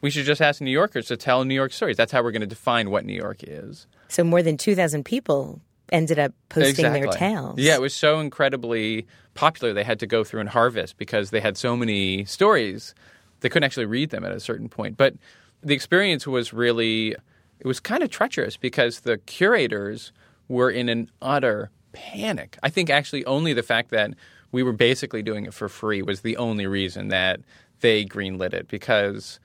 we 0.00 0.10
should 0.10 0.24
just 0.24 0.40
ask 0.40 0.60
New 0.60 0.70
Yorkers 0.70 1.06
to 1.08 1.16
tell 1.16 1.44
New 1.44 1.54
York 1.54 1.72
stories. 1.72 1.96
That's 1.96 2.12
how 2.12 2.22
we're 2.22 2.30
going 2.30 2.40
to 2.40 2.46
define 2.46 2.90
what 2.90 3.04
New 3.04 3.14
York 3.14 3.38
is. 3.42 3.86
So 4.08 4.24
more 4.24 4.42
than 4.42 4.56
2,000 4.56 5.04
people 5.04 5.60
ended 5.90 6.18
up 6.18 6.32
posting 6.48 6.84
their 6.84 7.04
Exactly. 7.04 7.18
tales. 7.18 7.58
Yeah, 7.58 7.74
it 7.74 7.80
was 7.80 7.94
so 7.94 8.20
incredibly 8.20 9.06
popular. 9.34 9.72
They 9.74 9.84
had 9.84 9.98
to 10.00 10.06
go 10.06 10.22
through 10.24 10.40
and 10.40 10.48
harvest 10.48 10.96
because 10.98 11.30
they 11.30 11.40
had 11.40 11.56
so 11.56 11.76
many 11.76 12.24
stories. 12.24 12.94
They 13.40 13.48
couldn't 13.48 13.64
actually 13.64 13.86
read 13.86 14.10
them 14.10 14.24
at 14.24 14.32
a 14.32 14.40
certain 14.40 14.68
point. 14.68 14.96
But 14.96 15.14
the 15.62 15.74
experience 15.74 16.26
was 16.26 16.52
really, 16.52 17.16
it 17.58 17.66
was 17.66 17.80
kind 17.80 18.02
of 18.02 18.10
treacherous 18.10 18.56
because 18.56 19.00
the 19.00 19.18
curators 19.18 20.12
were 20.48 20.70
in 20.70 20.88
an 20.88 21.10
utter 21.20 21.70
panic. 21.92 22.58
I 22.62 22.70
think 22.70 22.90
actually 22.90 23.24
only 23.24 23.52
the 23.52 23.62
fact 23.62 23.90
that 23.90 24.14
we 24.52 24.62
were 24.62 24.72
basically 24.72 25.22
doing 25.22 25.44
it 25.44 25.54
for 25.54 25.68
free 25.68 26.02
was 26.02 26.22
the 26.22 26.36
only 26.36 26.66
reason 26.66 27.08
that 27.08 27.40
they 27.80 28.04
greenlit 28.04 28.54
it 28.54 28.68
because 28.68 29.40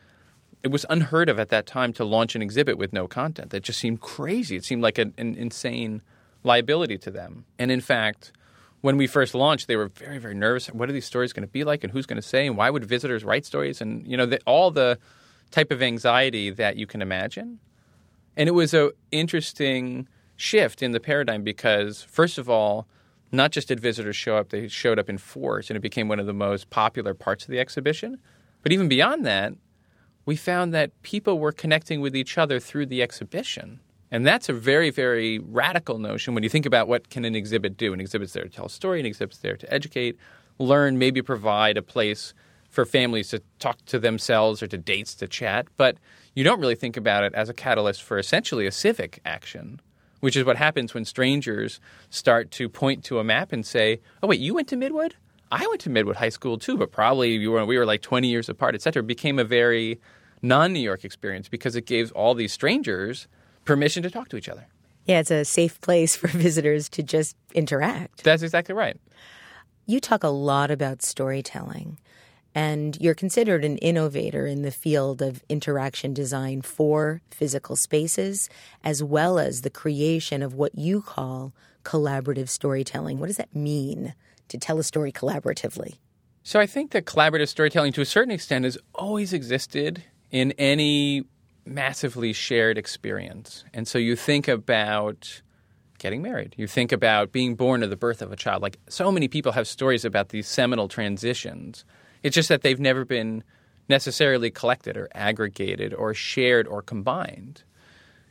it 0.64 0.72
was 0.72 0.86
unheard 0.90 1.30
of 1.30 1.40
at 1.40 1.50
that 1.50 1.66
time 1.66 1.92
to 1.94 2.06
launch 2.06 2.36
an 2.36 2.42
exhibit 2.42 2.78
with 2.78 2.94
no 2.94 3.08
content. 3.08 3.50
That 3.50 3.64
just 3.64 3.80
seemed 3.80 4.00
crazy. 4.00 4.56
It 4.56 4.64
seemed 4.64 4.82
like 4.82 4.98
an, 4.98 5.14
an 5.18 5.36
insane 5.36 6.02
liability 6.44 6.98
to 7.00 7.12
them. 7.12 7.46
And 7.60 7.70
in 7.70 7.82
fact, 7.82 8.32
when 8.80 8.98
we 8.98 9.08
first 9.08 9.36
launched, 9.36 9.68
they 9.68 9.76
were 9.76 9.90
very, 9.90 10.20
very 10.20 10.36
nervous. 10.36 10.68
What 10.68 10.90
are 10.90 10.94
these 10.94 11.06
stories 11.06 11.34
going 11.34 11.48
to 11.48 11.52
be 11.52 11.64
like, 11.64 11.84
and 11.84 11.92
who's 11.92 12.06
going 12.06 12.22
to 12.22 12.28
say, 12.28 12.48
and 12.48 12.58
why 12.58 12.70
would 12.70 12.86
visitors 12.86 13.24
write 13.24 13.46
stories, 13.46 13.82
and 13.82 14.06
you 14.08 14.18
know, 14.18 14.26
the, 14.26 14.40
all 14.46 14.72
the 14.72 15.00
type 15.54 15.72
of 15.72 15.82
anxiety 15.82 16.50
that 16.50 16.78
you 16.78 16.88
can 16.88 17.02
imagine. 17.02 17.60
And 18.36 18.50
it 18.50 18.54
was 18.54 18.74
a 18.74 18.92
interesting 19.12 20.08
shift 20.36 20.82
in 20.82 20.92
the 20.92 21.00
paradigm 21.00 21.44
because, 21.44 22.02
first 22.02 22.40
of 22.40 22.50
all, 22.50 22.88
not 23.32 23.52
just 23.52 23.68
did 23.68 23.80
visitors 23.80 24.16
show 24.16 24.36
up, 24.36 24.50
they 24.50 24.68
showed 24.68 24.98
up 24.98 25.10
in 25.10 25.20
force, 25.20 25.70
and 25.70 25.78
it 25.78 25.82
became 25.82 26.08
one 26.08 26.20
of 26.20 26.26
the 26.26 26.34
most 26.34 26.72
popular 26.72 27.14
parts 27.14 27.46
of 27.46 27.52
the 27.52 27.60
exhibition. 27.60 28.18
But 28.64 28.72
even 28.72 28.90
beyond 28.90 29.26
that, 29.28 29.54
we 30.26 30.36
found 30.36 30.74
that 30.74 31.00
people 31.04 31.38
were 31.38 31.52
connecting 31.52 32.02
with 32.02 32.16
each 32.16 32.38
other 32.38 32.60
through 32.60 32.88
the 32.88 33.04
exhibition. 33.04 33.80
And 34.10 34.26
that's 34.26 34.50
a 34.50 34.54
very, 34.54 34.90
very 34.90 35.38
radical 35.40 36.00
notion 36.00 36.34
when 36.34 36.44
you 36.44 36.50
think 36.50 36.66
about 36.66 36.88
what 36.88 37.10
can 37.10 37.26
an 37.26 37.36
exhibit 37.36 37.78
do. 37.78 37.94
An 37.94 38.00
exhibit's 38.00 38.34
there 38.34 38.44
to 38.44 38.50
tell 38.50 38.66
a 38.66 38.70
story, 38.70 39.00
an 39.00 39.06
exhibit's 39.06 39.40
there 39.40 39.58
to 39.58 39.72
educate, 39.72 40.18
learn, 40.58 40.98
maybe 40.98 41.22
provide 41.22 41.78
a 41.78 41.82
place 41.82 42.34
for 42.74 42.86
families 42.86 43.30
to 43.30 43.40
talk 43.60 43.78
to 43.86 44.00
themselves 44.00 44.64
or 44.64 44.68
to 44.68 44.78
dates 44.80 45.14
to 45.14 45.28
chat. 45.28 45.68
But 45.78 45.98
you 46.34 46.44
don't 46.44 46.60
really 46.60 46.74
think 46.74 46.98
about 46.98 47.24
it 47.24 47.32
as 47.36 47.48
a 47.48 47.54
catalyst 47.54 48.02
for 48.02 48.18
essentially 48.18 48.66
a 48.66 48.72
civic 48.72 49.20
action, 49.24 49.80
which 50.22 50.36
is 50.36 50.44
what 50.44 50.58
happens 50.58 50.92
when 50.92 51.06
strangers 51.06 51.80
start 52.10 52.50
to 52.52 52.68
point 52.68 53.04
to 53.06 53.20
a 53.20 53.24
map 53.24 53.54
and 53.54 53.64
say, 53.64 54.00
oh, 54.24 54.28
wait, 54.28 54.40
you 54.40 54.56
went 54.56 54.68
to 54.70 54.76
Midwood? 54.76 55.14
I 55.52 55.68
went 55.68 55.82
to 55.82 55.90
Midwood 55.92 56.16
High 56.16 56.30
School 56.30 56.58
too, 56.58 56.76
but 56.76 56.92
probably 56.92 57.38
we 57.38 57.48
were, 57.48 57.64
we 57.64 57.78
were 57.78 57.86
like 57.86 58.02
20 58.02 58.28
years 58.28 58.50
apart, 58.50 58.74
et 58.74 58.82
cetera. 58.82 59.04
It 59.04 59.08
became 59.08 59.38
a 59.38 59.44
very 59.44 60.02
non 60.42 60.74
New 60.74 60.80
York 60.80 61.06
experience 61.06 61.48
because 61.48 61.76
it 61.76 61.86
gave 61.86 62.12
all 62.14 62.34
these 62.34 62.52
strangers 62.52 63.28
permission 63.66 64.02
to 64.02 64.10
talk 64.10 64.30
to 64.30 64.36
each 64.36 64.50
other. 64.50 64.66
Yeah, 65.06 65.20
it's 65.20 65.30
a 65.30 65.46
safe 65.46 65.80
place 65.80 66.16
for 66.16 66.28
visitors 66.46 66.90
to 66.90 67.04
just 67.04 67.36
interact. 67.54 68.24
That's 68.24 68.42
exactly 68.42 68.74
right. 68.74 68.98
You 69.86 70.00
talk 70.00 70.24
a 70.24 70.30
lot 70.30 70.72
about 70.72 71.04
storytelling, 71.04 72.00
and 72.56 72.98
you're 73.00 73.16
considered 73.16 73.66
an 73.66 73.78
innovator 73.78 74.46
in 74.46 74.62
the 74.62 74.72
field 74.72 75.22
of 75.22 75.44
interaction 75.50 76.14
design 76.14 76.62
for 76.62 77.22
physical 77.32 77.76
spaces, 77.76 78.50
as 78.84 79.04
well 79.04 79.40
as 79.40 79.62
the 79.62 79.70
creation 79.70 80.44
of 80.44 80.54
what 80.54 80.76
you 80.78 81.02
call 81.02 81.54
collaborative 81.84 82.50
storytelling. 82.50 83.20
What 83.20 83.28
does 83.28 83.38
that 83.38 83.56
mean 83.56 84.14
to 84.50 84.58
tell 84.58 84.80
a 84.80 84.84
story 84.84 85.12
collaboratively? 85.12 85.96
So 86.44 86.60
I 86.60 86.66
think 86.66 86.92
that 86.92 87.06
collaborative 87.06 87.48
storytelling, 87.48 87.94
to 87.94 88.02
a 88.02 88.06
certain 88.06 88.32
extent, 88.32 88.66
has 88.66 88.78
always 88.94 89.34
existed 89.34 90.04
in 90.30 90.52
any 90.54 91.26
massively 91.66 92.34
shared 92.34 92.78
experience. 92.78 93.64
And 93.74 93.88
so 93.88 93.98
you 93.98 94.16
think 94.16 94.48
about 94.48 95.42
getting 96.00 96.22
married. 96.22 96.54
You 96.58 96.68
think 96.68 96.92
about 96.92 97.32
being 97.32 97.56
born 97.56 97.82
or 97.82 97.88
the 97.88 97.96
birth 97.96 98.22
of 98.22 98.32
a 98.32 98.36
child. 98.36 98.62
Like 98.62 98.78
so 98.90 99.10
many 99.10 99.30
people 99.30 99.54
have 99.54 99.68
stories 99.68 100.04
about 100.04 100.30
these 100.30 100.48
seminal 100.48 100.90
transitions. 100.90 101.86
It's 102.24 102.36
just 102.36 102.50
that 102.50 102.62
they've 102.62 102.80
never 102.80 103.06
been 103.06 103.44
necessarily 103.90 104.50
collected 104.50 104.98
or 104.98 105.10
aggregated 105.14 105.94
or 105.94 106.14
shared 106.14 106.68
or 106.68 106.82
combined. 106.82 107.64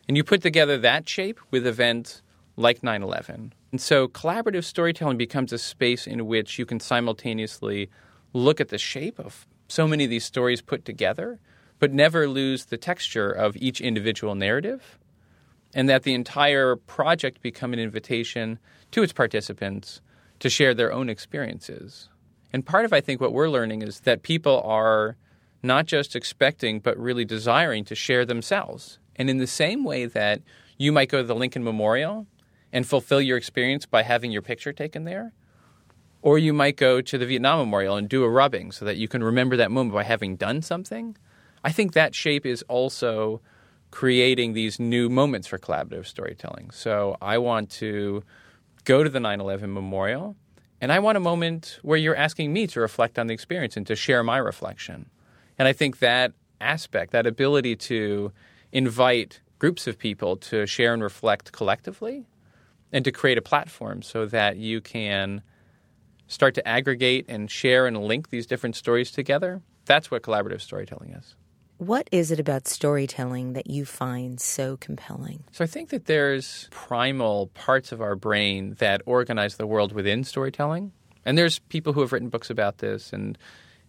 And 0.08 0.16
you 0.16 0.24
put 0.24 0.42
together 0.42 0.78
that 0.78 1.08
shape 1.08 1.38
with 1.50 1.66
events 1.66 2.22
like 2.56 2.82
9 2.82 3.02
11. 3.02 3.52
And 3.70 3.80
so 3.80 4.08
collaborative 4.08 4.64
storytelling 4.64 5.16
becomes 5.16 5.52
a 5.52 5.58
space 5.58 6.06
in 6.06 6.26
which 6.26 6.58
you 6.58 6.66
can 6.66 6.80
simultaneously 6.80 7.90
look 8.32 8.60
at 8.60 8.68
the 8.68 8.78
shape 8.78 9.18
of 9.18 9.46
so 9.68 9.86
many 9.86 10.04
of 10.04 10.10
these 10.10 10.24
stories 10.24 10.60
put 10.60 10.84
together, 10.84 11.38
but 11.78 11.92
never 11.92 12.28
lose 12.28 12.66
the 12.66 12.76
texture 12.76 13.30
of 13.30 13.56
each 13.56 13.80
individual 13.80 14.34
narrative 14.34 14.98
and 15.74 15.88
that 15.88 16.02
the 16.02 16.14
entire 16.14 16.76
project 16.76 17.40
become 17.40 17.72
an 17.72 17.78
invitation 17.78 18.58
to 18.90 19.02
its 19.02 19.12
participants 19.12 20.02
to 20.38 20.50
share 20.50 20.74
their 20.74 20.92
own 20.92 21.08
experiences. 21.08 22.08
And 22.52 22.66
part 22.66 22.84
of, 22.84 22.92
I 22.92 23.00
think, 23.00 23.20
what 23.20 23.32
we're 23.32 23.48
learning 23.48 23.82
is 23.82 24.00
that 24.00 24.22
people 24.22 24.60
are 24.64 25.16
not 25.62 25.86
just 25.86 26.16
expecting, 26.16 26.80
but 26.80 26.98
really 26.98 27.24
desiring 27.24 27.84
to 27.86 27.94
share 27.94 28.24
themselves. 28.24 28.98
And 29.16 29.30
in 29.30 29.38
the 29.38 29.46
same 29.46 29.84
way 29.84 30.06
that 30.06 30.42
you 30.76 30.92
might 30.92 31.08
go 31.08 31.18
to 31.18 31.26
the 31.26 31.34
Lincoln 31.34 31.64
Memorial 31.64 32.26
and 32.72 32.86
fulfill 32.86 33.20
your 33.20 33.36
experience 33.36 33.86
by 33.86 34.02
having 34.02 34.32
your 34.32 34.42
picture 34.42 34.72
taken 34.72 35.04
there, 35.04 35.32
or 36.22 36.38
you 36.38 36.52
might 36.52 36.76
go 36.76 37.00
to 37.00 37.18
the 37.18 37.26
Vietnam 37.26 37.58
Memorial 37.58 37.96
and 37.96 38.08
do 38.08 38.24
a 38.24 38.28
rubbing 38.28 38.72
so 38.72 38.84
that 38.84 38.96
you 38.96 39.08
can 39.08 39.22
remember 39.22 39.56
that 39.56 39.70
moment 39.70 39.94
by 39.94 40.04
having 40.04 40.36
done 40.36 40.62
something. 40.62 41.16
I 41.64 41.72
think 41.72 41.92
that 41.92 42.14
shape 42.14 42.46
is 42.46 42.62
also 42.68 43.40
creating 43.90 44.54
these 44.54 44.80
new 44.80 45.08
moments 45.08 45.46
for 45.46 45.58
collaborative 45.58 46.06
storytelling. 46.06 46.70
So 46.70 47.16
I 47.20 47.38
want 47.38 47.70
to 47.72 48.24
go 48.84 49.04
to 49.04 49.10
the 49.10 49.20
9 49.20 49.40
11 49.40 49.72
memorial, 49.72 50.34
and 50.82 50.90
I 50.90 50.98
want 50.98 51.16
a 51.16 51.20
moment 51.20 51.78
where 51.82 51.96
you're 51.96 52.16
asking 52.16 52.52
me 52.52 52.66
to 52.66 52.80
reflect 52.80 53.16
on 53.16 53.28
the 53.28 53.32
experience 53.32 53.76
and 53.76 53.86
to 53.86 53.94
share 53.94 54.24
my 54.24 54.36
reflection. 54.36 55.08
And 55.56 55.68
I 55.68 55.72
think 55.72 56.00
that 56.00 56.32
aspect, 56.60 57.12
that 57.12 57.24
ability 57.24 57.76
to 57.76 58.32
invite 58.72 59.40
groups 59.60 59.86
of 59.86 59.96
people 59.96 60.36
to 60.38 60.66
share 60.66 60.92
and 60.92 61.00
reflect 61.00 61.52
collectively 61.52 62.26
and 62.92 63.04
to 63.04 63.12
create 63.12 63.38
a 63.38 63.42
platform 63.42 64.02
so 64.02 64.26
that 64.26 64.56
you 64.56 64.80
can 64.80 65.42
start 66.26 66.52
to 66.56 66.66
aggregate 66.66 67.26
and 67.28 67.48
share 67.48 67.86
and 67.86 67.96
link 68.02 68.30
these 68.30 68.44
different 68.44 68.74
stories 68.74 69.12
together. 69.12 69.62
That's 69.84 70.10
what 70.10 70.22
collaborative 70.22 70.60
storytelling 70.60 71.10
is. 71.10 71.36
What 71.82 72.06
is 72.12 72.30
it 72.30 72.38
about 72.38 72.68
storytelling 72.68 73.54
that 73.54 73.68
you 73.68 73.84
find 73.84 74.40
so 74.40 74.76
compelling? 74.76 75.42
So 75.50 75.64
I 75.64 75.66
think 75.66 75.88
that 75.88 76.04
there's 76.04 76.68
primal 76.70 77.48
parts 77.54 77.90
of 77.90 78.00
our 78.00 78.14
brain 78.14 78.76
that 78.78 79.02
organize 79.04 79.56
the 79.56 79.66
world 79.66 79.90
within 79.90 80.22
storytelling. 80.22 80.92
And 81.24 81.36
there's 81.36 81.58
people 81.58 81.92
who 81.92 82.00
have 82.02 82.12
written 82.12 82.28
books 82.28 82.50
about 82.50 82.78
this 82.78 83.12
and 83.12 83.36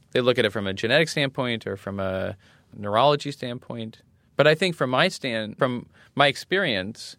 they 0.10 0.22
look 0.22 0.40
at 0.40 0.46
it 0.46 0.52
from 0.52 0.66
a 0.66 0.74
genetic 0.74 1.08
standpoint 1.08 1.68
or 1.68 1.78
from 1.78 2.00
a 2.00 2.36
neurology 2.76 3.32
standpoint. 3.32 4.02
But 4.38 4.48
I 4.48 4.56
think 4.56 4.76
from 4.76 4.90
my 4.90 5.08
stand 5.08 5.60
from 5.60 5.86
my 6.16 6.26
experience, 6.26 7.16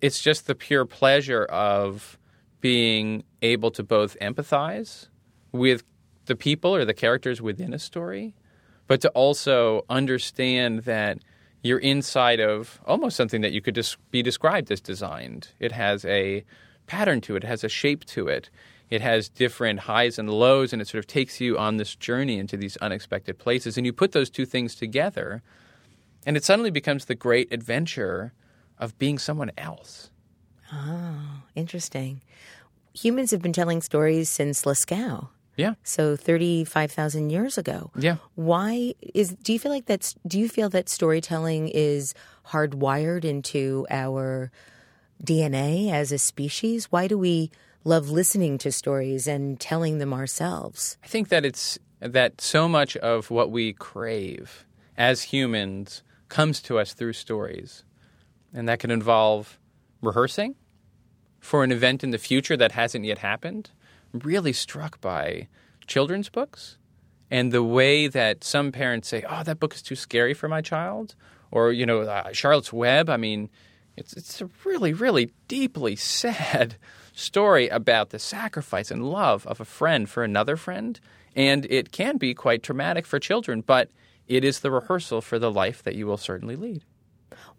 it's 0.00 0.22
just 0.22 0.46
the 0.46 0.54
pure 0.54 0.84
pleasure 0.84 1.42
of 1.46 2.16
being 2.60 3.24
able 3.42 3.72
to 3.72 3.82
both 3.82 4.16
empathize 4.20 5.08
with 5.50 5.82
the 6.26 6.36
people 6.36 6.72
or 6.72 6.84
the 6.84 6.94
characters 6.94 7.42
within 7.42 7.74
a 7.74 7.80
story 7.80 8.36
but 8.88 9.00
to 9.02 9.08
also 9.10 9.84
understand 9.88 10.80
that 10.80 11.18
you're 11.62 11.78
inside 11.78 12.40
of 12.40 12.80
almost 12.86 13.16
something 13.16 13.42
that 13.42 13.52
you 13.52 13.60
could 13.60 13.78
be 14.10 14.22
described 14.22 14.72
as 14.72 14.80
designed. 14.80 15.48
It 15.60 15.72
has 15.72 16.04
a 16.04 16.44
pattern 16.86 17.20
to 17.22 17.36
it, 17.36 17.44
it 17.44 17.46
has 17.46 17.62
a 17.62 17.68
shape 17.68 18.04
to 18.06 18.26
it. 18.26 18.50
It 18.90 19.02
has 19.02 19.28
different 19.28 19.80
highs 19.80 20.18
and 20.18 20.30
lows, 20.30 20.72
and 20.72 20.80
it 20.80 20.88
sort 20.88 21.00
of 21.00 21.06
takes 21.06 21.40
you 21.40 21.58
on 21.58 21.76
this 21.76 21.94
journey 21.94 22.38
into 22.38 22.56
these 22.56 22.78
unexpected 22.78 23.38
places. 23.38 23.76
And 23.76 23.84
you 23.84 23.92
put 23.92 24.12
those 24.12 24.30
two 24.30 24.46
things 24.46 24.74
together, 24.74 25.42
and 26.24 26.38
it 26.38 26.44
suddenly 26.44 26.70
becomes 26.70 27.04
the 27.04 27.14
great 27.14 27.52
adventure 27.52 28.32
of 28.78 28.98
being 28.98 29.18
someone 29.18 29.52
else. 29.58 30.10
Oh, 30.72 31.42
interesting. 31.54 32.22
Humans 32.94 33.30
have 33.30 33.42
been 33.42 33.52
telling 33.52 33.82
stories 33.82 34.30
since 34.30 34.64
Lascaux. 34.64 35.28
Yeah. 35.58 35.74
So 35.82 36.16
35,000 36.16 37.30
years 37.30 37.58
ago. 37.58 37.90
Yeah. 37.98 38.16
Why 38.36 38.94
is 39.12 39.30
do 39.34 39.52
you 39.52 39.58
feel 39.58 39.72
like 39.72 39.86
that's 39.86 40.14
do 40.26 40.38
you 40.38 40.48
feel 40.48 40.70
that 40.70 40.88
storytelling 40.88 41.68
is 41.68 42.14
hardwired 42.46 43.24
into 43.24 43.84
our 43.90 44.52
DNA 45.22 45.92
as 45.92 46.12
a 46.12 46.18
species? 46.18 46.86
Why 46.92 47.08
do 47.08 47.18
we 47.18 47.50
love 47.82 48.08
listening 48.08 48.56
to 48.58 48.70
stories 48.70 49.26
and 49.26 49.58
telling 49.58 49.98
them 49.98 50.14
ourselves? 50.14 50.96
I 51.02 51.08
think 51.08 51.28
that 51.28 51.44
it's 51.44 51.76
that 52.00 52.40
so 52.40 52.68
much 52.68 52.96
of 52.96 53.28
what 53.30 53.50
we 53.50 53.72
crave 53.72 54.64
as 54.96 55.22
humans 55.22 56.04
comes 56.28 56.60
to 56.62 56.78
us 56.78 56.94
through 56.94 57.14
stories. 57.14 57.82
And 58.54 58.68
that 58.68 58.78
can 58.78 58.90
involve 58.90 59.58
rehearsing 60.00 60.54
for 61.40 61.64
an 61.64 61.72
event 61.72 62.04
in 62.04 62.10
the 62.10 62.18
future 62.18 62.56
that 62.56 62.72
hasn't 62.72 63.04
yet 63.04 63.18
happened 63.18 63.70
really 64.12 64.52
struck 64.52 65.00
by 65.00 65.48
children's 65.86 66.28
books 66.28 66.78
and 67.30 67.52
the 67.52 67.62
way 67.62 68.08
that 68.08 68.44
some 68.44 68.72
parents 68.72 69.08
say, 69.08 69.24
"Oh, 69.28 69.42
that 69.42 69.60
book 69.60 69.74
is 69.74 69.82
too 69.82 69.96
scary 69.96 70.34
for 70.34 70.48
my 70.48 70.60
child," 70.60 71.14
or 71.50 71.72
you 71.72 71.86
know, 71.86 72.00
uh, 72.00 72.32
Charlotte's 72.32 72.72
Web. 72.72 73.10
I 73.10 73.16
mean, 73.16 73.50
it's 73.96 74.14
it's 74.14 74.40
a 74.40 74.48
really 74.64 74.92
really 74.92 75.32
deeply 75.46 75.96
sad 76.20 76.76
story 77.12 77.68
about 77.68 78.10
the 78.10 78.18
sacrifice 78.18 78.90
and 78.90 79.10
love 79.10 79.46
of 79.46 79.60
a 79.60 79.64
friend 79.64 80.08
for 80.08 80.22
another 80.22 80.56
friend, 80.56 81.00
and 81.34 81.66
it 81.70 81.92
can 81.92 82.16
be 82.16 82.32
quite 82.34 82.62
traumatic 82.62 83.06
for 83.06 83.18
children, 83.18 83.60
but 83.60 83.90
it 84.26 84.44
is 84.44 84.60
the 84.60 84.70
rehearsal 84.70 85.20
for 85.20 85.38
the 85.38 85.50
life 85.50 85.82
that 85.82 85.94
you 85.94 86.06
will 86.06 86.16
certainly 86.16 86.56
lead. 86.56 86.84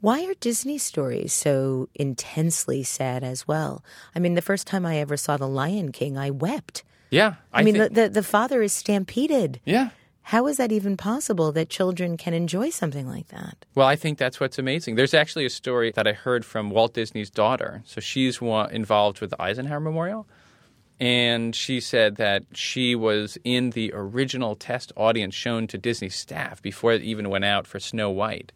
Why 0.01 0.23
are 0.25 0.33
Disney 0.35 0.77
stories 0.77 1.33
so 1.33 1.89
intensely 1.93 2.83
sad 2.83 3.23
as 3.23 3.47
well? 3.47 3.83
I 4.15 4.19
mean, 4.19 4.35
the 4.35 4.41
first 4.41 4.65
time 4.65 4.85
I 4.85 4.97
ever 4.97 5.17
saw 5.17 5.35
The 5.35 5.47
Lion 5.47 5.91
King, 5.91 6.17
I 6.17 6.29
wept. 6.29 6.83
Yeah. 7.09 7.35
I, 7.51 7.61
I 7.61 7.63
mean, 7.63 7.77
the, 7.77 7.89
the, 7.89 8.09
the 8.09 8.23
father 8.23 8.61
is 8.61 8.71
stampeded. 8.71 9.59
Yeah. 9.65 9.89
How 10.21 10.47
is 10.47 10.57
that 10.57 10.71
even 10.71 10.95
possible 10.95 11.51
that 11.53 11.69
children 11.69 12.15
can 12.15 12.33
enjoy 12.33 12.69
something 12.69 13.07
like 13.07 13.29
that? 13.29 13.65
Well, 13.75 13.87
I 13.87 13.95
think 13.95 14.17
that's 14.19 14.39
what's 14.39 14.59
amazing. 14.59 14.95
There's 14.95 15.13
actually 15.15 15.45
a 15.45 15.49
story 15.49 15.91
that 15.91 16.07
I 16.07 16.13
heard 16.13 16.45
from 16.45 16.69
Walt 16.69 16.93
Disney's 16.93 17.31
daughter. 17.31 17.81
So 17.85 17.99
she's 17.99 18.39
involved 18.41 19.21
with 19.21 19.31
the 19.31 19.41
Eisenhower 19.41 19.79
Memorial. 19.79 20.27
And 20.99 21.55
she 21.55 21.79
said 21.79 22.17
that 22.17 22.43
she 22.53 22.93
was 22.93 23.37
in 23.43 23.71
the 23.71 23.91
original 23.93 24.55
test 24.55 24.91
audience 24.95 25.33
shown 25.33 25.65
to 25.67 25.77
Disney 25.77 26.09
staff 26.09 26.61
before 26.61 26.93
it 26.93 27.01
even 27.01 27.29
went 27.29 27.45
out 27.45 27.65
for 27.65 27.79
Snow 27.79 28.11
White 28.11 28.51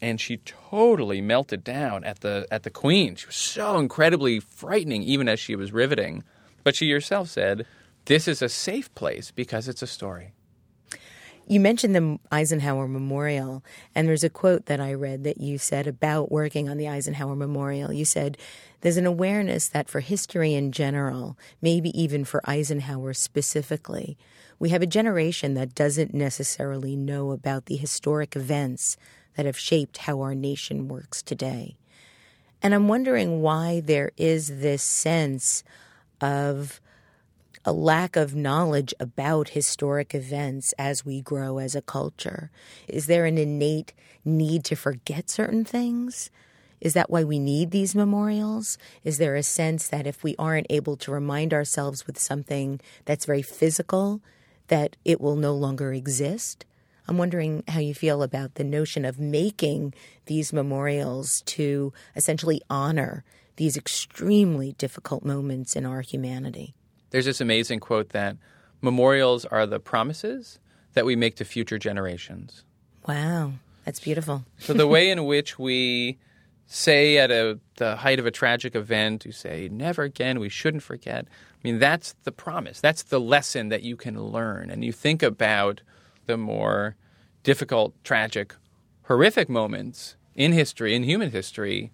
and 0.00 0.20
she 0.20 0.38
totally 0.38 1.20
melted 1.20 1.64
down 1.64 2.04
at 2.04 2.20
the 2.20 2.46
at 2.50 2.62
the 2.62 2.70
queen. 2.70 3.16
She 3.16 3.26
was 3.26 3.36
so 3.36 3.78
incredibly 3.78 4.40
frightening, 4.40 5.02
even 5.02 5.28
as 5.28 5.40
she 5.40 5.56
was 5.56 5.72
riveting. 5.72 6.24
But 6.64 6.76
she 6.76 6.90
herself 6.90 7.28
said, 7.28 7.66
"This 8.04 8.28
is 8.28 8.42
a 8.42 8.48
safe 8.48 8.94
place 8.94 9.30
because 9.30 9.68
it's 9.68 9.82
a 9.82 9.86
story." 9.86 10.32
You 11.50 11.60
mentioned 11.60 11.94
the 11.94 12.18
Eisenhower 12.30 12.86
Memorial, 12.86 13.64
and 13.94 14.06
there's 14.06 14.22
a 14.22 14.28
quote 14.28 14.66
that 14.66 14.80
I 14.80 14.92
read 14.92 15.24
that 15.24 15.40
you 15.40 15.56
said 15.56 15.86
about 15.86 16.30
working 16.30 16.68
on 16.68 16.76
the 16.76 16.90
Eisenhower 16.90 17.34
Memorial. 17.34 17.90
You 17.90 18.04
said, 18.04 18.36
There's 18.82 18.98
an 18.98 19.06
awareness 19.06 19.66
that 19.68 19.88
for 19.88 20.00
history 20.00 20.52
in 20.52 20.72
general, 20.72 21.38
maybe 21.62 21.88
even 21.98 22.26
for 22.26 22.42
Eisenhower 22.44 23.14
specifically, 23.14 24.18
we 24.58 24.68
have 24.68 24.82
a 24.82 24.86
generation 24.86 25.54
that 25.54 25.74
doesn't 25.74 26.12
necessarily 26.12 26.96
know 26.96 27.30
about 27.30 27.64
the 27.64 27.76
historic 27.76 28.36
events 28.36 28.98
that 29.38 29.46
have 29.46 29.56
shaped 29.56 29.98
how 29.98 30.20
our 30.20 30.34
nation 30.34 30.88
works 30.88 31.22
today. 31.22 31.76
And 32.60 32.74
I'm 32.74 32.88
wondering 32.88 33.40
why 33.40 33.78
there 33.78 34.10
is 34.16 34.58
this 34.58 34.82
sense 34.82 35.62
of 36.20 36.80
a 37.64 37.72
lack 37.72 38.16
of 38.16 38.34
knowledge 38.34 38.92
about 38.98 39.50
historic 39.50 40.12
events 40.12 40.74
as 40.76 41.06
we 41.06 41.20
grow 41.20 41.58
as 41.58 41.76
a 41.76 41.82
culture. 41.82 42.50
Is 42.88 43.06
there 43.06 43.26
an 43.26 43.38
innate 43.38 43.92
need 44.24 44.64
to 44.64 44.74
forget 44.74 45.30
certain 45.30 45.64
things? 45.64 46.30
Is 46.80 46.94
that 46.94 47.08
why 47.08 47.22
we 47.22 47.38
need 47.38 47.70
these 47.70 47.94
memorials? 47.94 48.76
Is 49.04 49.18
there 49.18 49.36
a 49.36 49.44
sense 49.44 49.86
that 49.86 50.04
if 50.04 50.24
we 50.24 50.34
aren't 50.36 50.66
able 50.68 50.96
to 50.96 51.12
remind 51.12 51.54
ourselves 51.54 52.08
with 52.08 52.18
something 52.18 52.80
that's 53.04 53.24
very 53.24 53.42
physical, 53.42 54.20
that 54.66 54.96
it 55.04 55.20
will 55.20 55.36
no 55.36 55.54
longer 55.54 55.92
exist? 55.92 56.64
I'm 57.08 57.16
wondering 57.16 57.64
how 57.68 57.80
you 57.80 57.94
feel 57.94 58.22
about 58.22 58.56
the 58.56 58.64
notion 58.64 59.06
of 59.06 59.18
making 59.18 59.94
these 60.26 60.52
memorials 60.52 61.42
to 61.46 61.92
essentially 62.14 62.60
honor 62.68 63.24
these 63.56 63.76
extremely 63.76 64.72
difficult 64.72 65.24
moments 65.24 65.74
in 65.74 65.86
our 65.86 66.02
humanity. 66.02 66.74
There's 67.10 67.24
this 67.24 67.40
amazing 67.40 67.80
quote 67.80 68.10
that 68.10 68.36
memorials 68.82 69.46
are 69.46 69.66
the 69.66 69.80
promises 69.80 70.60
that 70.92 71.06
we 71.06 71.16
make 71.16 71.36
to 71.36 71.44
future 71.44 71.78
generations. 71.78 72.64
Wow, 73.06 73.52
that's 73.84 74.00
beautiful. 74.00 74.44
so 74.58 74.74
the 74.74 74.86
way 74.86 75.10
in 75.10 75.24
which 75.24 75.58
we 75.58 76.18
say 76.66 77.16
at 77.16 77.30
a, 77.30 77.58
the 77.76 77.96
height 77.96 78.18
of 78.18 78.26
a 78.26 78.30
tragic 78.30 78.76
event, 78.76 79.24
you 79.24 79.32
say, 79.32 79.68
never 79.72 80.02
again, 80.02 80.38
we 80.38 80.50
shouldn't 80.50 80.82
forget. 80.82 81.24
I 81.24 81.58
mean, 81.64 81.78
that's 81.78 82.14
the 82.24 82.32
promise. 82.32 82.80
That's 82.80 83.04
the 83.04 83.18
lesson 83.18 83.70
that 83.70 83.82
you 83.82 83.96
can 83.96 84.22
learn. 84.22 84.70
And 84.70 84.84
you 84.84 84.92
think 84.92 85.22
about 85.22 85.80
the 86.28 86.36
more 86.36 86.94
difficult, 87.42 87.92
tragic, 88.04 88.54
horrific 89.02 89.48
moments 89.48 90.16
in 90.36 90.52
history, 90.52 90.94
in 90.94 91.02
human 91.02 91.32
history, 91.32 91.90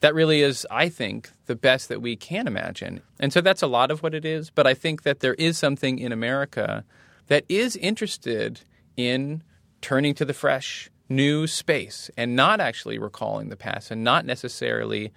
that 0.00 0.14
really 0.14 0.42
is, 0.42 0.66
I 0.70 0.90
think, 0.90 1.30
the 1.46 1.56
best 1.56 1.88
that 1.88 2.02
we 2.02 2.16
can 2.16 2.46
imagine. 2.46 3.00
And 3.18 3.32
so 3.32 3.40
that's 3.40 3.62
a 3.62 3.66
lot 3.66 3.90
of 3.90 4.02
what 4.02 4.14
it 4.14 4.26
is. 4.26 4.50
But 4.50 4.66
I 4.66 4.74
think 4.74 5.04
that 5.04 5.20
there 5.20 5.34
is 5.34 5.56
something 5.56 5.98
in 5.98 6.12
America 6.12 6.84
that 7.28 7.44
is 7.48 7.76
interested 7.76 8.60
in 8.96 9.42
turning 9.80 10.14
to 10.16 10.26
the 10.26 10.34
fresh, 10.34 10.90
new 11.08 11.46
space 11.46 12.10
and 12.16 12.36
not 12.36 12.60
actually 12.60 12.98
recalling 12.98 13.48
the 13.48 13.56
past 13.56 13.90
and 13.90 14.02
not 14.02 14.26
necessarily 14.26 15.12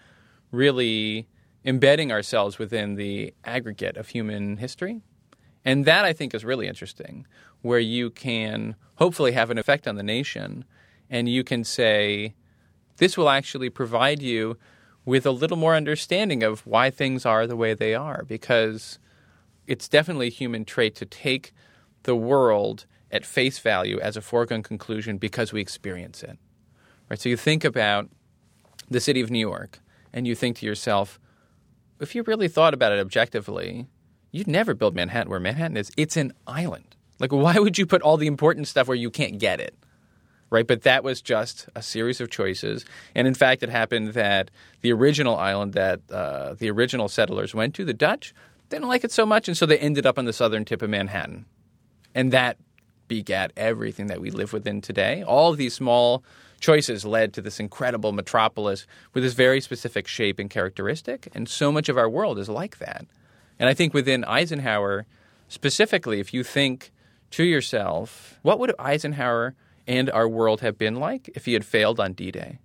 really 0.51 1.27
embedding 1.65 2.11
ourselves 2.11 2.57
within 2.57 2.95
the 2.95 3.33
aggregate 3.43 3.97
of 3.97 4.07
human 4.09 4.57
history. 4.57 5.01
And 5.65 5.85
that 5.85 6.05
I 6.05 6.13
think 6.13 6.33
is 6.33 6.45
really 6.45 6.67
interesting, 6.67 7.27
where 7.61 7.79
you 7.79 8.09
can 8.09 8.75
hopefully 8.95 9.31
have 9.31 9.49
an 9.49 9.57
effect 9.57 9.87
on 9.87 9.95
the 9.95 10.03
nation 10.03 10.65
and 11.09 11.27
you 11.27 11.43
can 11.43 11.63
say, 11.63 12.33
this 12.97 13.17
will 13.17 13.29
actually 13.29 13.69
provide 13.69 14.21
you 14.21 14.57
with 15.05 15.25
a 15.25 15.31
little 15.31 15.57
more 15.57 15.75
understanding 15.75 16.43
of 16.43 16.65
why 16.67 16.89
things 16.89 17.25
are 17.25 17.47
the 17.47 17.55
way 17.55 17.73
they 17.73 17.95
are, 17.95 18.23
because 18.27 18.99
it's 19.65 19.87
definitely 19.87 20.27
a 20.27 20.31
human 20.31 20.65
trait 20.65 20.95
to 20.95 21.05
take 21.05 21.53
the 22.03 22.15
world 22.15 22.85
at 23.11 23.25
face 23.25 23.57
value 23.59 23.99
as 23.99 24.15
a 24.15 24.21
foregone 24.21 24.61
conclusion 24.61 25.17
because 25.17 25.51
we 25.51 25.61
experience 25.61 26.21
it. 26.21 26.37
Right? 27.09 27.19
So 27.19 27.29
you 27.29 27.37
think 27.37 27.63
about 27.63 28.09
the 28.89 28.99
city 28.99 29.21
of 29.21 29.31
New 29.31 29.39
York 29.39 29.79
and 30.13 30.27
you 30.27 30.35
think 30.35 30.57
to 30.57 30.65
yourself, 30.65 31.19
if 31.99 32.13
you 32.13 32.23
really 32.23 32.47
thought 32.47 32.73
about 32.73 32.91
it 32.91 32.99
objectively, 32.99 33.87
you'd 34.31 34.47
never 34.47 34.73
build 34.73 34.95
Manhattan 34.95 35.29
where 35.29 35.39
Manhattan 35.39 35.77
is. 35.77 35.91
It's 35.97 36.17
an 36.17 36.33
island. 36.45 36.95
Like, 37.19 37.31
why 37.31 37.59
would 37.59 37.77
you 37.77 37.85
put 37.85 38.01
all 38.01 38.17
the 38.17 38.27
important 38.27 38.67
stuff 38.67 38.87
where 38.87 38.97
you 38.97 39.09
can't 39.09 39.39
get 39.39 39.59
it? 39.59 39.75
Right? 40.49 40.65
But 40.65 40.81
that 40.81 41.03
was 41.03 41.21
just 41.21 41.69
a 41.75 41.81
series 41.81 42.19
of 42.19 42.31
choices. 42.31 42.85
And 43.13 43.27
in 43.27 43.35
fact, 43.35 43.61
it 43.61 43.69
happened 43.69 44.13
that 44.13 44.49
the 44.81 44.91
original 44.91 45.37
island 45.37 45.73
that 45.73 46.01
uh, 46.09 46.55
the 46.55 46.71
original 46.71 47.07
settlers 47.07 47.53
went 47.53 47.75
to, 47.75 47.85
the 47.85 47.93
Dutch, 47.93 48.33
didn't 48.69 48.87
like 48.87 49.03
it 49.03 49.11
so 49.11 49.25
much. 49.25 49.47
And 49.47 49.55
so 49.55 49.65
they 49.65 49.77
ended 49.77 50.05
up 50.05 50.17
on 50.17 50.25
the 50.25 50.33
southern 50.33 50.65
tip 50.65 50.81
of 50.81 50.89
Manhattan. 50.89 51.45
And 52.15 52.31
that 52.31 52.57
begat 53.07 53.51
everything 53.57 54.07
that 54.07 54.21
we 54.21 54.31
live 54.31 54.53
within 54.53 54.81
today. 54.81 55.23
All 55.23 55.51
of 55.51 55.57
these 55.57 55.73
small 55.73 56.23
choices 56.59 57.05
led 57.05 57.33
to 57.33 57.41
this 57.41 57.59
incredible 57.59 58.11
metropolis 58.11 58.85
with 59.13 59.23
this 59.23 59.33
very 59.33 59.61
specific 59.61 60.07
shape 60.07 60.39
and 60.39 60.49
characteristic. 60.49 61.27
And 61.33 61.47
so 61.47 61.71
much 61.71 61.89
of 61.89 61.97
our 61.97 62.09
world 62.09 62.39
is 62.39 62.49
like 62.49 62.79
that. 62.79 63.05
And 63.59 63.69
I 63.69 63.73
think 63.73 63.93
within 63.93 64.23
Eisenhower, 64.23 65.05
specifically, 65.47 66.19
if 66.19 66.33
you 66.33 66.43
think 66.43 66.91
to 67.31 67.43
yourself, 67.43 68.39
what 68.41 68.59
would 68.59 68.73
Eisenhower 68.79 69.55
and 69.87 70.09
our 70.09 70.27
world 70.27 70.61
have 70.61 70.77
been 70.77 70.95
like 70.95 71.29
if 71.35 71.45
he 71.45 71.53
had 71.53 71.65
failed 71.65 71.99
on 71.99 72.13
D-Day? 72.13 72.59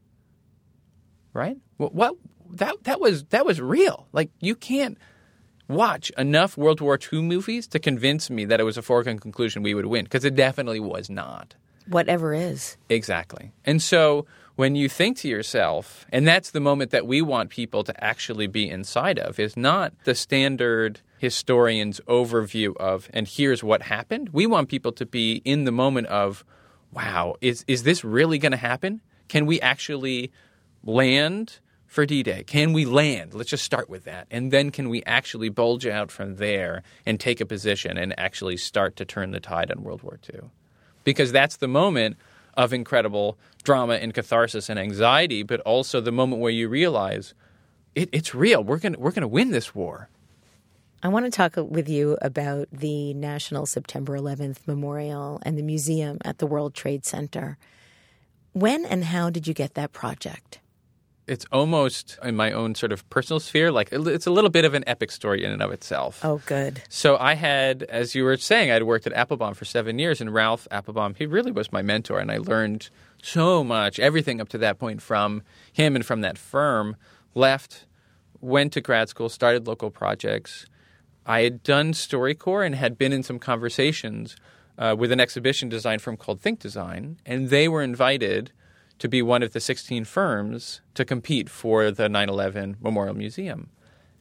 Right? 1.33 1.57
What, 1.77 1.94
what 1.94 2.16
that 2.53 2.85
that 2.85 3.00
was 3.00 3.24
that 3.24 3.44
was 3.44 3.61
real. 3.61 4.07
Like 4.12 4.31
you 4.40 4.55
can't 4.55 4.98
watch 5.68 6.11
enough 6.16 6.57
World 6.57 6.81
War 6.81 6.98
II 7.12 7.22
movies 7.22 7.66
to 7.68 7.79
convince 7.79 8.31
me 8.31 8.44
that 8.44 8.61
it 8.61 8.64
was 8.64 8.77
a 8.77 8.83
foregone 8.83 9.18
conclusion 9.18 9.62
we 9.62 9.74
would 9.74 9.87
win 9.87 10.05
because 10.05 10.24
it 10.24 10.35
definitely 10.35 10.81
was 10.81 11.11
not. 11.11 11.55
Whatever 11.88 12.33
is. 12.33 12.77
Exactly. 12.88 13.53
And 13.64 13.83
so 13.83 14.27
when 14.57 14.77
you 14.77 14.88
think 14.88 15.17
to 15.19 15.29
yourself, 15.29 16.07
and 16.11 16.27
that's 16.27 16.51
the 16.51 16.61
moment 16.61 16.90
that 16.93 17.07
we 17.07 17.21
want 17.21 17.51
people 17.51 17.83
to 17.85 18.05
actually 18.05 18.47
be 18.47 18.69
inside 18.69 19.19
of, 19.19 19.38
is 19.40 19.57
not 19.57 19.93
the 20.05 20.14
standard 20.14 21.01
historian's 21.19 22.01
overview 22.07 22.77
of, 22.77 23.09
and 23.12 23.27
here's 23.27 23.64
what 23.64 23.83
happened. 23.83 24.29
We 24.33 24.47
want 24.47 24.69
people 24.69 24.93
to 24.93 25.07
be 25.07 25.43
in 25.45 25.64
the 25.64 25.73
moment 25.73 26.07
of, 26.07 26.45
wow, 26.93 27.35
is, 27.40 27.64
is 27.67 27.83
this 27.83 28.05
really 28.05 28.38
going 28.38 28.53
to 28.53 28.59
happen? 28.59 29.01
Can 29.29 29.47
we 29.47 29.61
actually 29.61 30.31
land 30.85 31.59
for 31.87 32.07
D 32.07 32.23
Day? 32.23 32.45
Can 32.45 32.73
we 32.73 32.85
land? 32.85 33.35
Let's 33.35 33.51
just 33.51 33.64
start 33.64 33.88
with 33.88 34.05
that. 34.05 34.27
And 34.31 34.53
then 34.53 34.71
can 34.71 34.88
we 34.88 35.03
actually 35.05 35.49
bulge 35.49 35.87
out 35.87 36.11
from 36.11 36.37
there 36.37 36.83
and 37.07 37.19
take 37.19 37.40
a 37.40 37.47
position 37.47 37.97
and 37.97 38.19
actually 38.19 38.57
start 38.57 38.95
to 38.97 39.05
turn 39.05 39.33
the 39.33 39.40
tide 39.40 39.73
on 39.73 39.83
World 39.83 40.03
War 40.03 40.21
II? 40.33 40.51
Because 41.03 41.33
that's 41.33 41.57
the 41.57 41.69
moment 41.69 42.17
of 42.57 42.73
incredible 42.73 43.38
drama 43.62 43.95
and 43.95 44.12
catharsis 44.14 44.69
and 44.69 44.79
anxiety, 44.79 45.43
but 45.43 45.61
also 45.61 46.01
the 46.01 46.12
moment 46.12 46.40
where 46.40 46.53
you 46.53 46.69
realize 46.69 47.35
it, 47.95 48.09
it's 48.12 48.35
real. 48.35 48.62
We're 48.62 48.79
going 48.79 48.97
we're 48.99 49.12
gonna 49.12 49.29
win 49.29 49.51
this 49.51 49.75
war. 49.75 50.09
I 51.03 51.09
want 51.09 51.27
to 51.27 51.31
talk 51.31 51.57
with 51.57 51.88
you 51.88 52.17
about 52.23 52.69
the 52.73 53.12
National 53.12 53.67
September 53.67 54.17
11th 54.17 54.67
Memorial 54.67 55.38
and 55.43 55.59
the 55.59 55.62
museum 55.62 56.17
at 56.25 56.38
the 56.38 56.47
World 56.47 56.75
Trade 56.75 57.05
Center. 57.05 57.59
When 58.53 58.87
and 58.87 59.05
how 59.05 59.29
did 59.29 59.47
you 59.47 59.53
get 59.53 59.75
that 59.75 59.93
project? 59.93 60.61
It's 61.27 61.47
almost 61.51 62.19
in 62.23 62.37
my 62.37 62.53
own 62.53 62.75
sort 62.75 62.93
of 62.93 63.09
personal 63.09 63.41
sphere. 63.41 63.73
Like 63.73 63.89
it's 63.93 64.27
a 64.27 64.31
little 64.31 64.51
bit 64.51 64.65
of 64.65 64.75
an 64.75 64.85
epic 64.87 65.11
story 65.11 65.43
in 65.43 65.51
and 65.51 65.63
of 65.63 65.73
itself. 65.73 66.23
Oh, 66.23 66.43
good. 66.45 66.83
So 66.89 67.17
I 67.17 67.35
had, 67.35 67.83
as 67.85 68.15
you 68.15 68.25
were 68.25 68.37
saying, 68.37 68.71
I'd 68.71 68.83
worked 68.83 69.07
at 69.07 69.15
Appelbaum 69.15 69.57
for 69.57 69.65
seven 69.65 69.99
years, 69.99 70.21
and 70.21 70.35
Ralph 70.35 70.69
Appelbaum 70.71 71.17
he 71.17 71.25
really 71.25 71.51
was 71.51 71.73
my 71.73 71.81
mentor, 71.81 72.19
and 72.19 72.31
I 72.31 72.39
learned 72.39 72.91
so 73.23 73.65
much, 73.65 73.99
everything 73.99 74.41
up 74.41 74.51
to 74.51 74.59
that 74.59 74.79
point 74.79 75.01
from 75.01 75.43
him 75.73 75.97
and 75.97 76.05
from 76.05 76.21
that 76.21 76.37
firm. 76.37 76.97
Left, 77.35 77.87
went 78.41 78.75
to 78.75 78.81
grad 78.81 79.09
school, 79.09 79.29
started 79.29 79.67
local 79.67 79.91
projects. 79.91 80.67
I 81.27 81.41
had 81.41 81.63
done 81.63 81.95
StoryCorps 81.95 82.67
and 82.67 82.75
had 82.75 82.99
been 82.99 83.13
in 83.13 83.23
some 83.23 83.39
conversations 83.39 84.37
uh, 84.77 84.95
with 84.99 85.11
an 85.11 85.21
exhibition 85.21 85.71
design 85.71 86.01
firm 86.01 86.19
called 86.19 86.43
THINC 86.43 86.59
Design, 86.59 87.19
and 87.25 87.49
they 87.49 87.67
were 87.67 87.83
invited– 87.83 88.53
to 88.99 89.09
be 89.09 89.23
one 89.23 89.43
of 89.43 89.53
the 89.53 89.61
16 89.61 90.05
firms 90.05 90.81
to 90.95 91.05
compete 91.05 91.49
for 91.49 91.91
the 91.91 92.09
9 92.09 92.29
11 92.29 92.77
Memorial 92.81 93.15
Museum. 93.15 93.71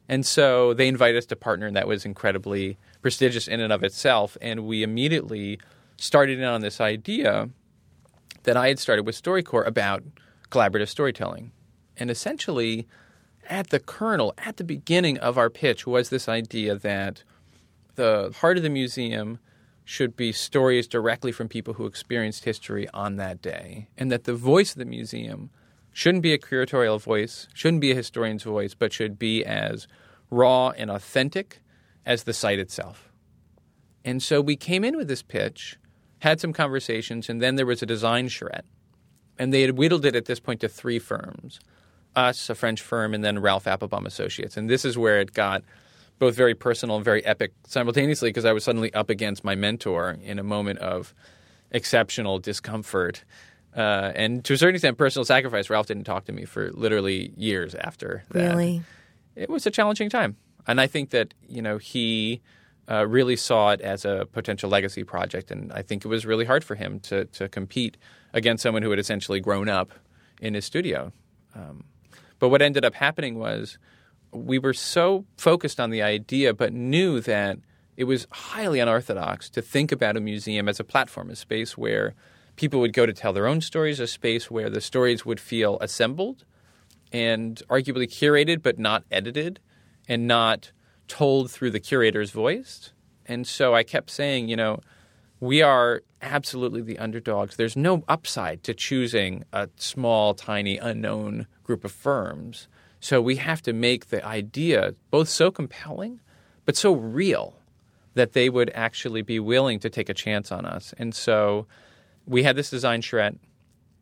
And 0.08 0.26
so 0.26 0.74
they 0.74 0.88
invited 0.88 1.18
us 1.18 1.26
to 1.26 1.36
partner, 1.36 1.66
and 1.66 1.76
that 1.76 1.88
was 1.88 2.04
incredibly 2.04 2.76
prestigious 3.00 3.48
in 3.48 3.60
and 3.60 3.72
of 3.72 3.82
itself. 3.82 4.36
And 4.42 4.66
we 4.66 4.82
immediately 4.82 5.58
started 5.96 6.38
in 6.38 6.44
on 6.44 6.60
this 6.60 6.80
idea 6.80 7.48
that 8.42 8.56
I 8.56 8.68
had 8.68 8.78
started 8.78 9.06
with 9.06 9.20
StoryCorps 9.20 9.66
about 9.66 10.02
collaborative 10.50 10.88
storytelling. 10.88 11.52
And 11.96 12.10
essentially, 12.10 12.86
at 13.48 13.70
the 13.70 13.80
kernel, 13.80 14.34
at 14.38 14.56
the 14.56 14.64
beginning 14.64 15.18
of 15.18 15.38
our 15.38 15.50
pitch, 15.50 15.86
was 15.86 16.10
this 16.10 16.28
idea 16.28 16.76
that 16.76 17.22
the 17.94 18.34
heart 18.40 18.56
of 18.56 18.62
the 18.62 18.70
museum 18.70 19.38
should 19.84 20.16
be 20.16 20.32
stories 20.32 20.88
directly 20.88 21.30
from 21.30 21.48
people 21.48 21.74
who 21.74 21.86
experienced 21.86 22.44
history 22.44 22.88
on 22.94 23.16
that 23.16 23.42
day, 23.42 23.88
and 23.98 24.10
that 24.10 24.24
the 24.24 24.34
voice 24.34 24.72
of 24.72 24.78
the 24.78 24.84
museum 24.84 25.50
shouldn't 25.92 26.22
be 26.22 26.32
a 26.32 26.38
curatorial 26.38 27.00
voice, 27.00 27.46
shouldn't 27.54 27.82
be 27.82 27.92
a 27.92 27.94
historian's 27.94 28.42
voice, 28.42 28.74
but 28.74 28.92
should 28.92 29.18
be 29.18 29.44
as 29.44 29.86
raw 30.30 30.70
and 30.70 30.90
authentic 30.90 31.60
as 32.06 32.24
the 32.24 32.32
site 32.32 32.58
itself. 32.58 33.12
And 34.04 34.22
so 34.22 34.40
we 34.40 34.56
came 34.56 34.84
in 34.84 34.96
with 34.96 35.08
this 35.08 35.22
pitch, 35.22 35.78
had 36.18 36.40
some 36.40 36.52
conversations, 36.52 37.28
and 37.28 37.40
then 37.40 37.56
there 37.56 37.66
was 37.66 37.82
a 37.82 37.86
design 37.86 38.28
charrette. 38.28 38.64
And 39.38 39.52
they 39.52 39.62
had 39.62 39.76
whittled 39.76 40.04
it 40.04 40.16
at 40.16 40.26
this 40.26 40.40
point 40.40 40.60
to 40.60 40.68
three 40.68 40.98
firms 40.98 41.60
us, 42.16 42.48
a 42.48 42.54
French 42.54 42.80
firm, 42.80 43.12
and 43.12 43.24
then 43.24 43.40
Ralph 43.40 43.64
Appelbaum 43.64 44.06
Associates. 44.06 44.56
And 44.56 44.70
this 44.70 44.84
is 44.84 44.96
where 44.96 45.20
it 45.20 45.32
got 45.32 45.64
both 46.18 46.34
very 46.34 46.54
personal 46.54 46.96
and 46.96 47.04
very 47.04 47.24
epic 47.24 47.52
simultaneously 47.66 48.28
because 48.28 48.44
I 48.44 48.52
was 48.52 48.64
suddenly 48.64 48.92
up 48.94 49.10
against 49.10 49.44
my 49.44 49.54
mentor 49.54 50.16
in 50.22 50.38
a 50.38 50.42
moment 50.42 50.78
of 50.78 51.14
exceptional 51.70 52.38
discomfort. 52.38 53.24
Uh, 53.76 54.12
and 54.14 54.44
to 54.44 54.54
a 54.54 54.56
certain 54.56 54.76
extent, 54.76 54.96
personal 54.96 55.24
sacrifice. 55.24 55.68
Ralph 55.68 55.86
didn't 55.86 56.04
talk 56.04 56.24
to 56.26 56.32
me 56.32 56.44
for 56.44 56.70
literally 56.72 57.32
years 57.36 57.74
after 57.74 58.24
that. 58.30 58.50
Really? 58.50 58.82
It 59.34 59.50
was 59.50 59.66
a 59.66 59.70
challenging 59.70 60.08
time. 60.08 60.36
And 60.66 60.80
I 60.80 60.86
think 60.86 61.10
that, 61.10 61.34
you 61.48 61.60
know, 61.60 61.78
he 61.78 62.40
uh, 62.88 63.06
really 63.06 63.36
saw 63.36 63.72
it 63.72 63.80
as 63.80 64.04
a 64.04 64.28
potential 64.32 64.70
legacy 64.70 65.04
project. 65.04 65.50
And 65.50 65.72
I 65.72 65.82
think 65.82 66.04
it 66.04 66.08
was 66.08 66.24
really 66.24 66.44
hard 66.44 66.62
for 66.62 66.76
him 66.76 67.00
to, 67.00 67.24
to 67.24 67.48
compete 67.48 67.96
against 68.32 68.62
someone 68.62 68.82
who 68.82 68.90
had 68.90 68.98
essentially 68.98 69.40
grown 69.40 69.68
up 69.68 69.90
in 70.40 70.54
his 70.54 70.64
studio. 70.64 71.12
Um, 71.54 71.84
But 72.38 72.50
what 72.50 72.62
ended 72.62 72.84
up 72.84 72.94
happening 72.94 73.38
was 73.38 73.78
we 74.34 74.58
were 74.58 74.74
so 74.74 75.24
focused 75.36 75.80
on 75.80 75.90
the 75.90 76.02
idea, 76.02 76.52
but 76.52 76.72
knew 76.72 77.20
that 77.20 77.58
it 77.96 78.04
was 78.04 78.26
highly 78.30 78.80
unorthodox 78.80 79.48
to 79.50 79.62
think 79.62 79.92
about 79.92 80.16
a 80.16 80.20
museum 80.20 80.68
as 80.68 80.80
a 80.80 80.84
platform, 80.84 81.30
a 81.30 81.36
space 81.36 81.78
where 81.78 82.14
people 82.56 82.80
would 82.80 82.92
go 82.92 83.06
to 83.06 83.12
tell 83.12 83.32
their 83.32 83.46
own 83.46 83.60
stories, 83.60 84.00
a 84.00 84.06
space 84.06 84.50
where 84.50 84.70
the 84.70 84.80
stories 84.80 85.24
would 85.24 85.40
feel 85.40 85.78
assembled 85.80 86.44
and 87.12 87.62
arguably 87.68 88.08
curated, 88.08 88.62
but 88.62 88.78
not 88.78 89.04
edited 89.10 89.60
and 90.08 90.26
not 90.26 90.72
told 91.06 91.50
through 91.50 91.70
the 91.70 91.80
curator's 91.80 92.30
voice. 92.30 92.92
And 93.26 93.46
so 93.46 93.74
I 93.74 93.82
kept 93.82 94.10
saying, 94.10 94.48
you 94.48 94.56
know, 94.56 94.80
we 95.40 95.62
are 95.62 96.02
absolutely 96.22 96.82
the 96.82 96.98
underdogs. 96.98 97.56
There's 97.56 97.76
no 97.76 98.04
upside 98.08 98.62
to 98.64 98.74
choosing 98.74 99.44
a 99.52 99.68
small, 99.76 100.34
tiny, 100.34 100.78
unknown 100.78 101.46
group 101.62 101.84
of 101.84 101.92
firms. 101.92 102.68
So 103.04 103.20
we 103.20 103.36
have 103.36 103.60
to 103.64 103.74
make 103.74 104.06
the 104.06 104.24
idea 104.24 104.94
both 105.10 105.28
so 105.28 105.50
compelling, 105.50 106.20
but 106.64 106.74
so 106.74 106.94
real 106.94 107.54
that 108.14 108.32
they 108.32 108.48
would 108.48 108.70
actually 108.74 109.20
be 109.20 109.38
willing 109.38 109.78
to 109.80 109.90
take 109.90 110.08
a 110.08 110.14
chance 110.14 110.50
on 110.50 110.64
us. 110.64 110.94
And 110.96 111.14
so 111.14 111.66
we 112.24 112.44
had 112.44 112.56
this 112.56 112.70
design 112.70 113.02
charrette. 113.02 113.36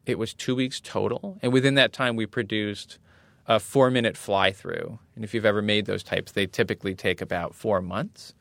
It 0.07 0.21
was 0.21 0.33
two 0.33 0.55
weeks 0.55 0.81
total. 0.81 1.37
And 1.43 1.53
within 1.53 1.75
that 1.75 1.93
time, 1.93 2.15
we 2.15 2.27
produced 2.27 3.01
a 3.49 3.59
four 3.59 3.91
minute 3.91 4.17
fly 4.17 4.53
through. 4.53 5.01
And 5.17 5.25
if 5.25 5.35
you've 5.35 5.45
ever 5.45 5.63
made 5.63 5.87
those 5.87 6.05
types, 6.05 6.31
they 6.31 6.47
typically 6.47 6.95
take 6.95 7.21
about 7.21 7.57
four 7.57 7.83
months. 7.83 8.35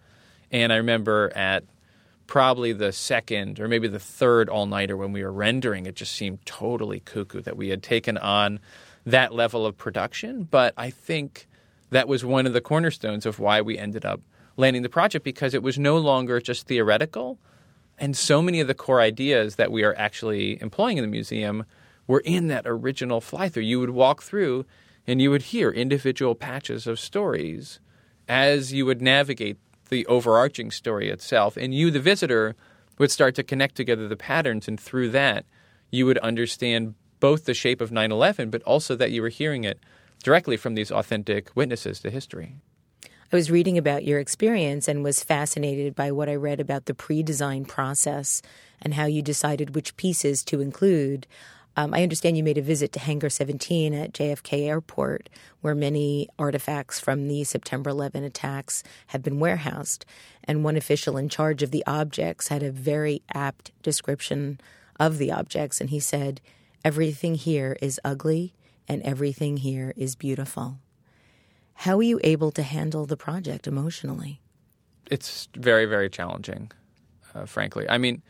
And 0.51 0.71
I 0.71 0.75
remember 0.75 1.31
at 1.35 1.63
probably 2.27 2.71
the 2.71 2.91
second 2.91 3.59
or 3.59 3.67
maybe 3.67 3.87
the 3.87 3.99
third 3.99 4.47
all 4.47 4.67
nighter 4.67 4.95
when 4.95 5.11
we 5.11 5.23
were 5.23 5.33
rendering, 5.33 5.87
it 5.87 5.95
just 5.95 6.13
seemed 6.13 6.45
totally 6.45 6.99
cuckoo 6.99 7.41
that 7.41 7.57
we 7.57 7.69
had 7.69 7.81
taken 7.81 8.15
on 8.19 8.59
that 9.05 9.33
level 9.33 9.65
of 9.65 9.77
production. 9.77 10.43
But 10.43 10.73
I 10.77 10.89
think 10.89 11.47
that 11.89 12.07
was 12.07 12.23
one 12.23 12.45
of 12.45 12.53
the 12.53 12.61
cornerstones 12.61 13.25
of 13.25 13.39
why 13.39 13.61
we 13.61 13.77
ended 13.77 14.05
up 14.05 14.21
landing 14.57 14.81
the 14.81 14.89
project 14.89 15.23
because 15.23 15.53
it 15.53 15.63
was 15.63 15.79
no 15.79 15.97
longer 15.97 16.39
just 16.39 16.67
theoretical. 16.67 17.39
And 17.97 18.15
so 18.17 18.41
many 18.41 18.59
of 18.59 18.67
the 18.67 18.73
core 18.73 19.01
ideas 19.01 19.55
that 19.55 19.71
we 19.71 19.83
are 19.83 19.95
actually 19.97 20.61
employing 20.61 20.97
in 20.97 21.03
the 21.03 21.09
museum 21.09 21.65
were 22.07 22.21
in 22.21 22.47
that 22.47 22.63
original 22.65 23.21
fly 23.21 23.49
through. 23.49 23.63
You 23.63 23.79
would 23.79 23.91
walk 23.91 24.23
through 24.23 24.65
and 25.07 25.21
you 25.21 25.31
would 25.31 25.43
hear 25.43 25.71
individual 25.71 26.35
patches 26.35 26.87
of 26.87 26.99
stories 26.99 27.79
as 28.27 28.73
you 28.73 28.85
would 28.85 29.01
navigate 29.01 29.57
the 29.89 30.05
overarching 30.05 30.71
story 30.71 31.09
itself. 31.09 31.57
And 31.57 31.73
you, 31.75 31.91
the 31.91 31.99
visitor, 31.99 32.55
would 32.97 33.11
start 33.11 33.35
to 33.35 33.43
connect 33.43 33.75
together 33.75 34.07
the 34.07 34.15
patterns. 34.15 34.67
And 34.67 34.79
through 34.79 35.09
that, 35.09 35.45
you 35.91 36.05
would 36.05 36.17
understand 36.19 36.95
both 37.21 37.45
the 37.45 37.53
shape 37.53 37.79
of 37.79 37.93
9 37.93 38.11
11, 38.11 38.49
but 38.49 38.61
also 38.63 38.97
that 38.97 39.11
you 39.11 39.21
were 39.21 39.29
hearing 39.29 39.63
it 39.63 39.79
directly 40.21 40.57
from 40.57 40.75
these 40.75 40.91
authentic 40.91 41.55
witnesses 41.55 42.01
to 42.01 42.09
history. 42.09 42.55
I 43.31 43.37
was 43.37 43.49
reading 43.49 43.77
about 43.77 44.03
your 44.03 44.19
experience 44.19 44.89
and 44.89 45.05
was 45.05 45.23
fascinated 45.23 45.95
by 45.95 46.11
what 46.11 46.27
I 46.27 46.35
read 46.35 46.59
about 46.59 46.85
the 46.85 46.93
pre 46.93 47.23
design 47.23 47.63
process 47.63 48.41
and 48.81 48.93
how 48.93 49.05
you 49.05 49.21
decided 49.21 49.73
which 49.73 49.95
pieces 49.95 50.43
to 50.45 50.59
include. 50.59 51.27
Um, 51.77 51.93
I 51.93 52.03
understand 52.03 52.35
you 52.35 52.43
made 52.43 52.57
a 52.57 52.61
visit 52.61 52.91
to 52.93 52.99
Hangar 52.99 53.29
17 53.29 53.93
at 53.93 54.11
JFK 54.11 54.67
Airport, 54.67 55.29
where 55.61 55.73
many 55.73 56.27
artifacts 56.37 56.99
from 56.99 57.29
the 57.29 57.45
September 57.45 57.91
11 57.91 58.25
attacks 58.25 58.83
had 59.07 59.23
been 59.23 59.39
warehoused. 59.39 60.05
And 60.43 60.65
one 60.65 60.75
official 60.75 61.15
in 61.15 61.29
charge 61.29 61.63
of 61.63 61.71
the 61.71 61.85
objects 61.87 62.49
had 62.49 62.63
a 62.63 62.71
very 62.71 63.21
apt 63.33 63.71
description 63.81 64.59
of 64.99 65.17
the 65.17 65.31
objects. 65.31 65.79
And 65.79 65.89
he 65.89 66.01
said, 66.01 66.41
Everything 66.83 67.35
here 67.35 67.77
is 67.81 67.99
ugly 68.03 68.53
and 68.87 69.01
everything 69.03 69.57
here 69.57 69.93
is 69.95 70.15
beautiful. 70.15 70.79
How 71.73 71.97
are 71.97 72.03
you 72.03 72.19
able 72.23 72.51
to 72.51 72.63
handle 72.63 73.05
the 73.05 73.17
project 73.17 73.67
emotionally? 73.67 74.41
It's 75.09 75.47
very, 75.55 75.85
very 75.85 76.09
challenging, 76.09 76.71
uh, 77.33 77.45
frankly. 77.45 77.87
I 77.89 77.97
mean, 77.97 78.21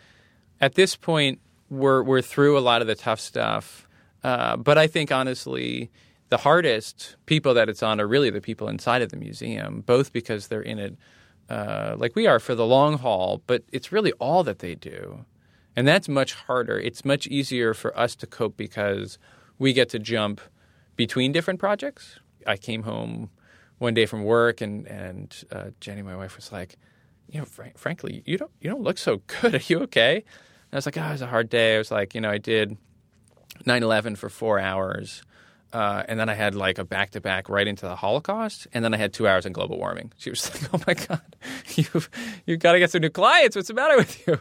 at 0.59 0.75
this 0.75 0.95
point, 0.95 1.39
we're 1.69 2.03
we're 2.03 2.21
through 2.21 2.57
a 2.57 2.59
lot 2.61 2.81
of 2.81 2.87
the 2.87 2.95
tough 2.95 3.19
stuff, 3.19 3.87
uh, 4.23 4.57
but 4.57 4.77
I 4.77 4.87
think 4.87 5.11
honestly, 5.11 5.89
the 6.29 6.37
hardest 6.37 7.15
people 7.25 7.53
that 7.53 7.69
it's 7.69 7.83
on 7.83 7.99
are 8.01 8.07
really 8.07 8.29
the 8.29 8.41
people 8.41 8.67
inside 8.67 9.01
of 9.01 9.09
the 9.09 9.17
museum, 9.17 9.81
both 9.81 10.11
because 10.11 10.47
they're 10.47 10.61
in 10.61 10.79
it, 10.79 10.97
uh, 11.49 11.95
like 11.97 12.15
we 12.15 12.27
are, 12.27 12.39
for 12.39 12.55
the 12.55 12.65
long 12.65 12.97
haul, 12.97 13.41
but 13.47 13.63
it's 13.71 13.91
really 13.91 14.11
all 14.13 14.43
that 14.43 14.59
they 14.59 14.75
do, 14.75 15.25
and 15.75 15.87
that's 15.87 16.09
much 16.09 16.33
harder. 16.33 16.79
It's 16.79 17.05
much 17.05 17.27
easier 17.27 17.73
for 17.73 17.97
us 17.97 18.15
to 18.17 18.27
cope 18.27 18.57
because 18.57 19.17
we 19.57 19.73
get 19.73 19.89
to 19.89 19.99
jump 19.99 20.41
between 20.95 21.31
different 21.31 21.59
projects. 21.59 22.19
I 22.45 22.57
came 22.57 22.83
home 22.83 23.29
one 23.77 23.93
day 23.93 24.05
from 24.05 24.23
work, 24.23 24.61
and 24.61 24.87
and 24.87 25.43
uh, 25.51 25.69
Jenny, 25.79 26.01
my 26.01 26.15
wife, 26.15 26.35
was 26.35 26.51
like, 26.51 26.77
you 27.29 27.39
know, 27.39 27.45
fr- 27.45 27.75
frankly, 27.75 28.23
you 28.25 28.37
don't 28.37 28.51
you 28.59 28.69
don't 28.69 28.81
look 28.83 28.97
so 28.97 29.21
good. 29.27 29.55
Are 29.59 29.61
you 29.67 29.79
okay? 29.81 30.15
And 30.17 30.73
I 30.73 30.75
was 30.77 30.85
like, 30.85 30.97
oh, 30.97 31.03
it 31.03 31.11
was 31.11 31.21
a 31.21 31.27
hard 31.27 31.49
day. 31.49 31.75
I 31.75 31.77
was 31.77 31.91
like, 31.91 32.15
you 32.15 32.21
know, 32.21 32.29
I 32.29 32.37
did 32.37 32.77
9/11 33.65 34.17
for 34.17 34.29
four 34.29 34.59
hours. 34.59 35.23
Uh, 35.73 36.03
and 36.09 36.19
then 36.19 36.27
I 36.27 36.33
had 36.33 36.53
like 36.53 36.77
a 36.79 36.83
back 36.83 37.11
to 37.11 37.21
back 37.21 37.47
right 37.47 37.65
into 37.65 37.85
the 37.85 37.95
Holocaust, 37.95 38.67
and 38.73 38.83
then 38.83 38.93
I 38.93 38.97
had 38.97 39.13
two 39.13 39.25
hours 39.25 39.45
in 39.45 39.53
global 39.53 39.77
warming. 39.77 40.11
She 40.17 40.29
was 40.29 40.49
like, 40.61 40.73
"Oh 40.73 40.81
my 40.85 40.93
god, 40.93 41.35
you've 41.75 42.09
you've 42.45 42.59
got 42.59 42.73
to 42.73 42.79
get 42.79 42.91
some 42.91 43.01
new 43.01 43.09
clients. 43.09 43.55
What's 43.55 43.69
the 43.69 43.73
matter 43.73 43.95
with 43.95 44.27
you?" 44.27 44.39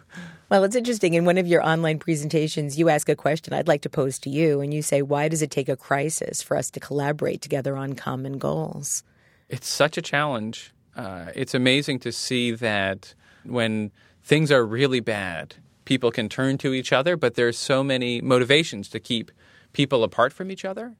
Well, 0.50 0.64
it's 0.64 0.74
interesting. 0.74 1.14
In 1.14 1.24
one 1.24 1.38
of 1.38 1.46
your 1.46 1.64
online 1.64 2.00
presentations, 2.00 2.76
you 2.76 2.88
ask 2.88 3.08
a 3.08 3.14
question 3.14 3.54
I'd 3.54 3.68
like 3.68 3.82
to 3.82 3.88
pose 3.88 4.18
to 4.18 4.30
you, 4.30 4.60
and 4.60 4.74
you 4.74 4.82
say, 4.82 5.00
"Why 5.00 5.28
does 5.28 5.42
it 5.42 5.50
take 5.52 5.68
a 5.68 5.76
crisis 5.76 6.42
for 6.42 6.56
us 6.56 6.72
to 6.72 6.80
collaborate 6.80 7.40
together 7.40 7.76
on 7.76 7.94
common 7.94 8.36
goals?" 8.36 9.04
It's 9.48 9.68
such 9.68 9.96
a 9.96 10.02
challenge. 10.02 10.72
Uh, 10.96 11.26
it's 11.36 11.54
amazing 11.54 12.00
to 12.00 12.10
see 12.10 12.50
that 12.50 13.14
when 13.44 13.92
things 14.24 14.50
are 14.50 14.66
really 14.66 14.98
bad, 14.98 15.54
people 15.84 16.10
can 16.10 16.28
turn 16.28 16.58
to 16.58 16.74
each 16.74 16.92
other, 16.92 17.16
but 17.16 17.34
there's 17.34 17.56
so 17.56 17.84
many 17.84 18.20
motivations 18.20 18.88
to 18.88 18.98
keep 18.98 19.30
people 19.72 20.02
apart 20.02 20.32
from 20.32 20.50
each 20.50 20.64
other. 20.64 20.96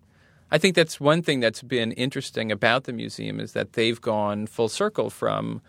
I 0.53 0.59
think 0.59 0.77
that's 0.77 1.01
one 1.01 1.23
thing 1.23 1.41
that's 1.41 1.63
been 1.63 1.91
interesting 1.93 2.53
about 2.53 2.85
the 2.85 2.93
museum 2.93 3.41
is 3.41 3.53
that 3.55 3.73
they've 3.73 4.01
gone 4.01 4.47
full 4.47 4.69
circle 4.69 5.11
from 5.11 5.61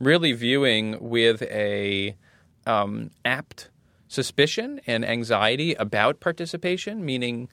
really 0.00 0.32
viewing 0.32 0.98
with 1.00 1.42
a 1.42 2.16
um, 2.66 3.10
apt 3.24 3.70
suspicion 4.08 4.80
and 4.86 5.04
anxiety 5.04 5.74
about 5.74 6.20
participation, 6.20 7.04
meaning 7.04 7.48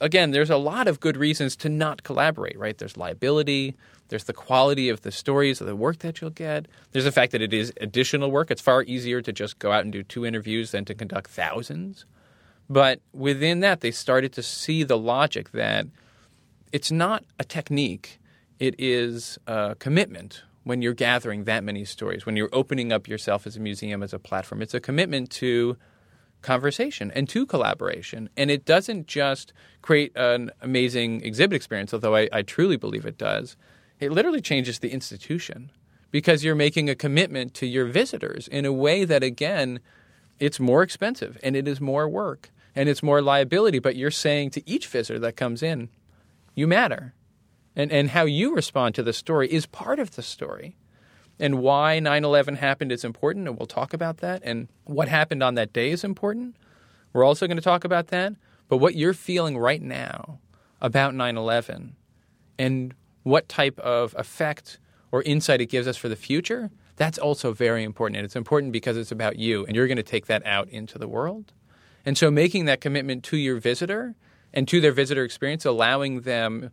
again, 0.00 0.30
there's 0.30 0.50
a 0.50 0.56
lot 0.56 0.88
of 0.88 1.00
good 1.00 1.16
reasons 1.16 1.56
to 1.56 1.68
not 1.68 2.02
collaborate, 2.02 2.58
right? 2.58 2.78
There's 2.78 2.96
liability, 2.96 3.76
there's 4.08 4.24
the 4.24 4.32
quality 4.32 4.88
of 4.88 5.02
the 5.02 5.12
stories, 5.12 5.60
of 5.60 5.66
the 5.66 5.76
work 5.76 5.98
that 5.98 6.20
you'll 6.20 6.30
get. 6.30 6.66
There's 6.92 7.04
the 7.04 7.12
fact 7.12 7.32
that 7.32 7.42
it 7.42 7.52
is 7.52 7.72
additional 7.80 8.30
work. 8.30 8.50
It's 8.50 8.62
far 8.62 8.82
easier 8.84 9.20
to 9.22 9.32
just 9.32 9.58
go 9.58 9.72
out 9.72 9.84
and 9.84 9.92
do 9.92 10.02
two 10.02 10.24
interviews 10.24 10.70
than 10.70 10.84
to 10.86 10.94
conduct 10.94 11.30
thousands. 11.30 12.06
But 12.68 13.00
within 13.12 13.60
that, 13.60 13.80
they 13.80 13.90
started 13.90 14.32
to 14.34 14.42
see 14.42 14.84
the 14.84 14.98
logic 14.98 15.50
that 15.52 15.86
it's 16.72 16.90
not 16.92 17.24
a 17.38 17.44
technique, 17.44 18.20
it 18.58 18.74
is 18.78 19.38
a 19.46 19.74
commitment 19.78 20.42
when 20.64 20.82
you're 20.82 20.94
gathering 20.94 21.44
that 21.44 21.64
many 21.64 21.84
stories, 21.84 22.26
when 22.26 22.36
you're 22.36 22.50
opening 22.52 22.92
up 22.92 23.08
yourself 23.08 23.46
as 23.46 23.56
a 23.56 23.60
museum, 23.60 24.02
as 24.02 24.12
a 24.12 24.18
platform. 24.18 24.62
It's 24.62 24.74
a 24.74 24.80
commitment 24.80 25.30
to 25.32 25.76
conversation 26.42 27.10
and 27.14 27.28
to 27.28 27.46
collaboration. 27.46 28.28
And 28.36 28.50
it 28.50 28.64
doesn't 28.64 29.06
just 29.06 29.52
create 29.82 30.12
an 30.16 30.50
amazing 30.60 31.22
exhibit 31.22 31.56
experience, 31.56 31.92
although 31.92 32.16
I, 32.16 32.28
I 32.32 32.42
truly 32.42 32.76
believe 32.76 33.04
it 33.04 33.18
does 33.18 33.56
it 34.00 34.10
literally 34.10 34.40
changes 34.40 34.78
the 34.78 34.90
institution 34.90 35.70
because 36.10 36.42
you're 36.42 36.54
making 36.54 36.88
a 36.88 36.94
commitment 36.94 37.54
to 37.54 37.66
your 37.66 37.84
visitors 37.84 38.48
in 38.48 38.64
a 38.64 38.72
way 38.72 39.04
that, 39.04 39.22
again, 39.22 39.78
it's 40.38 40.58
more 40.58 40.82
expensive 40.82 41.38
and 41.42 41.54
it 41.54 41.68
is 41.68 41.80
more 41.80 42.08
work 42.08 42.50
and 42.74 42.88
it's 42.88 43.02
more 43.02 43.20
liability. 43.20 43.78
But 43.78 43.96
you're 43.96 44.10
saying 44.10 44.50
to 44.52 44.68
each 44.68 44.86
visitor 44.86 45.18
that 45.20 45.36
comes 45.36 45.62
in, 45.62 45.90
you 46.54 46.66
matter. 46.66 47.12
And, 47.80 47.90
and 47.90 48.10
how 48.10 48.26
you 48.26 48.54
respond 48.54 48.94
to 48.96 49.02
the 49.02 49.14
story 49.14 49.50
is 49.50 49.64
part 49.64 49.98
of 49.98 50.14
the 50.14 50.22
story. 50.22 50.76
And 51.38 51.60
why 51.60 51.98
9 51.98 52.24
11 52.24 52.56
happened 52.56 52.92
is 52.92 53.04
important, 53.04 53.48
and 53.48 53.58
we'll 53.58 53.66
talk 53.66 53.94
about 53.94 54.18
that. 54.18 54.42
And 54.44 54.68
what 54.84 55.08
happened 55.08 55.42
on 55.42 55.54
that 55.54 55.72
day 55.72 55.90
is 55.90 56.04
important. 56.04 56.56
We're 57.14 57.24
also 57.24 57.46
going 57.46 57.56
to 57.56 57.62
talk 57.62 57.84
about 57.84 58.08
that. 58.08 58.34
But 58.68 58.76
what 58.76 58.94
you're 58.96 59.14
feeling 59.14 59.56
right 59.56 59.80
now 59.80 60.40
about 60.82 61.14
9 61.14 61.36
11 61.38 61.96
and 62.58 62.94
what 63.22 63.48
type 63.48 63.78
of 63.78 64.14
effect 64.18 64.78
or 65.10 65.22
insight 65.22 65.62
it 65.62 65.66
gives 65.66 65.88
us 65.88 65.96
for 65.96 66.10
the 66.10 66.16
future, 66.16 66.70
that's 66.96 67.18
also 67.18 67.54
very 67.54 67.82
important. 67.82 68.18
And 68.18 68.26
it's 68.26 68.36
important 68.36 68.72
because 68.72 68.98
it's 68.98 69.10
about 69.10 69.38
you 69.38 69.64
and 69.64 69.74
you're 69.74 69.86
going 69.86 69.96
to 69.96 70.02
take 70.02 70.26
that 70.26 70.44
out 70.44 70.68
into 70.68 70.98
the 70.98 71.08
world. 71.08 71.54
And 72.04 72.18
so 72.18 72.30
making 72.30 72.66
that 72.66 72.82
commitment 72.82 73.24
to 73.24 73.38
your 73.38 73.58
visitor 73.58 74.14
and 74.52 74.68
to 74.68 74.82
their 74.82 74.92
visitor 74.92 75.24
experience, 75.24 75.64
allowing 75.64 76.20
them 76.20 76.70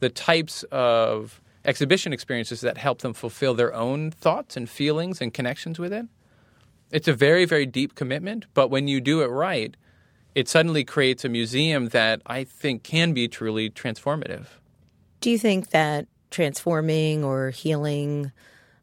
the 0.00 0.08
types 0.08 0.64
of 0.70 1.40
exhibition 1.64 2.12
experiences 2.12 2.60
that 2.60 2.78
help 2.78 3.00
them 3.00 3.12
fulfill 3.12 3.54
their 3.54 3.74
own 3.74 4.10
thoughts 4.10 4.56
and 4.56 4.68
feelings 4.68 5.20
and 5.20 5.34
connections 5.34 5.78
with 5.78 5.92
it. 5.92 6.06
It's 6.90 7.08
a 7.08 7.12
very, 7.12 7.44
very 7.44 7.66
deep 7.66 7.94
commitment, 7.94 8.46
but 8.54 8.68
when 8.68 8.86
you 8.86 9.00
do 9.00 9.22
it 9.22 9.26
right, 9.26 9.76
it 10.34 10.48
suddenly 10.48 10.84
creates 10.84 11.24
a 11.24 11.28
museum 11.28 11.88
that 11.88 12.22
I 12.26 12.44
think 12.44 12.82
can 12.84 13.12
be 13.12 13.26
truly 13.26 13.70
transformative. 13.70 14.46
Do 15.20 15.30
you 15.30 15.38
think 15.38 15.70
that 15.70 16.06
transforming 16.30 17.24
or 17.24 17.50
healing 17.50 18.30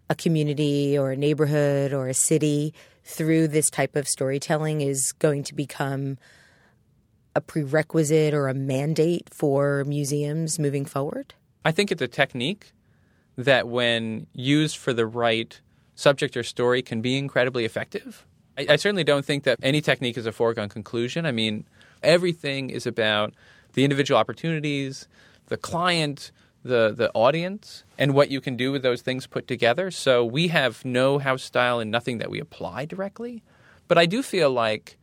a 0.09 0.15
community 0.15 0.97
or 0.97 1.11
a 1.11 1.17
neighborhood 1.17 1.93
or 1.93 2.07
a 2.07 2.13
city 2.13 2.73
through 3.05 3.47
this 3.47 3.69
type 3.69 3.95
of 3.95 4.07
storytelling 4.07 4.81
is 4.81 5.11
going 5.13 5.43
to 5.43 5.55
become 5.55 6.17
a 7.35 7.41
prerequisite 7.41 8.33
or 8.33 8.47
a 8.47 8.53
mandate 8.53 9.29
for 9.29 9.83
museums 9.85 10.59
moving 10.59 10.85
forward? 10.85 11.33
I 11.65 11.71
think 11.71 11.91
it's 11.91 12.01
a 12.01 12.07
technique 12.07 12.71
that, 13.37 13.67
when 13.67 14.27
used 14.33 14.77
for 14.77 14.93
the 14.93 15.05
right 15.05 15.59
subject 15.95 16.37
or 16.37 16.43
story, 16.43 16.81
can 16.81 17.01
be 17.01 17.17
incredibly 17.17 17.65
effective. 17.65 18.25
I, 18.57 18.67
I 18.69 18.75
certainly 18.75 19.03
don't 19.03 19.25
think 19.25 19.43
that 19.43 19.57
any 19.63 19.81
technique 19.81 20.17
is 20.17 20.25
a 20.25 20.31
foregone 20.31 20.69
conclusion. 20.69 21.25
I 21.25 21.31
mean, 21.31 21.65
everything 22.03 22.69
is 22.69 22.85
about 22.85 23.33
the 23.73 23.83
individual 23.83 24.19
opportunities, 24.19 25.07
the 25.47 25.57
client, 25.57 26.31
the 26.63 26.93
the 26.95 27.11
audience 27.13 27.83
and 27.97 28.13
what 28.13 28.31
you 28.31 28.39
can 28.39 28.55
do 28.55 28.71
with 28.71 28.83
those 28.83 29.01
things 29.01 29.27
put 29.27 29.47
together. 29.47 29.91
So 29.91 30.23
we 30.23 30.47
have 30.47 30.85
no 30.85 31.19
house 31.19 31.43
style 31.43 31.79
and 31.79 31.91
nothing 31.91 32.19
that 32.19 32.29
we 32.29 32.39
apply 32.39 32.85
directly. 32.85 33.43
But 33.87 33.97
I 33.97 34.05
do 34.05 34.23
feel 34.23 34.49
like 34.49 34.97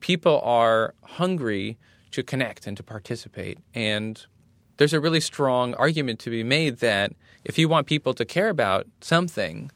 people 0.00 0.40
are 0.42 0.94
hungry 1.02 1.78
to 2.10 2.22
connect 2.22 2.66
and 2.66 2.76
to 2.76 2.82
participate. 2.82 3.58
And 3.74 4.24
there's 4.76 4.92
a 4.92 5.00
really 5.00 5.20
strong 5.20 5.74
argument 5.74 6.18
to 6.20 6.30
be 6.30 6.42
made 6.42 6.78
that 6.78 7.12
if 7.44 7.58
you 7.58 7.68
want 7.68 7.86
people 7.86 8.14
to 8.14 8.24
care 8.24 8.48
about 8.48 8.86
something, 9.00 9.70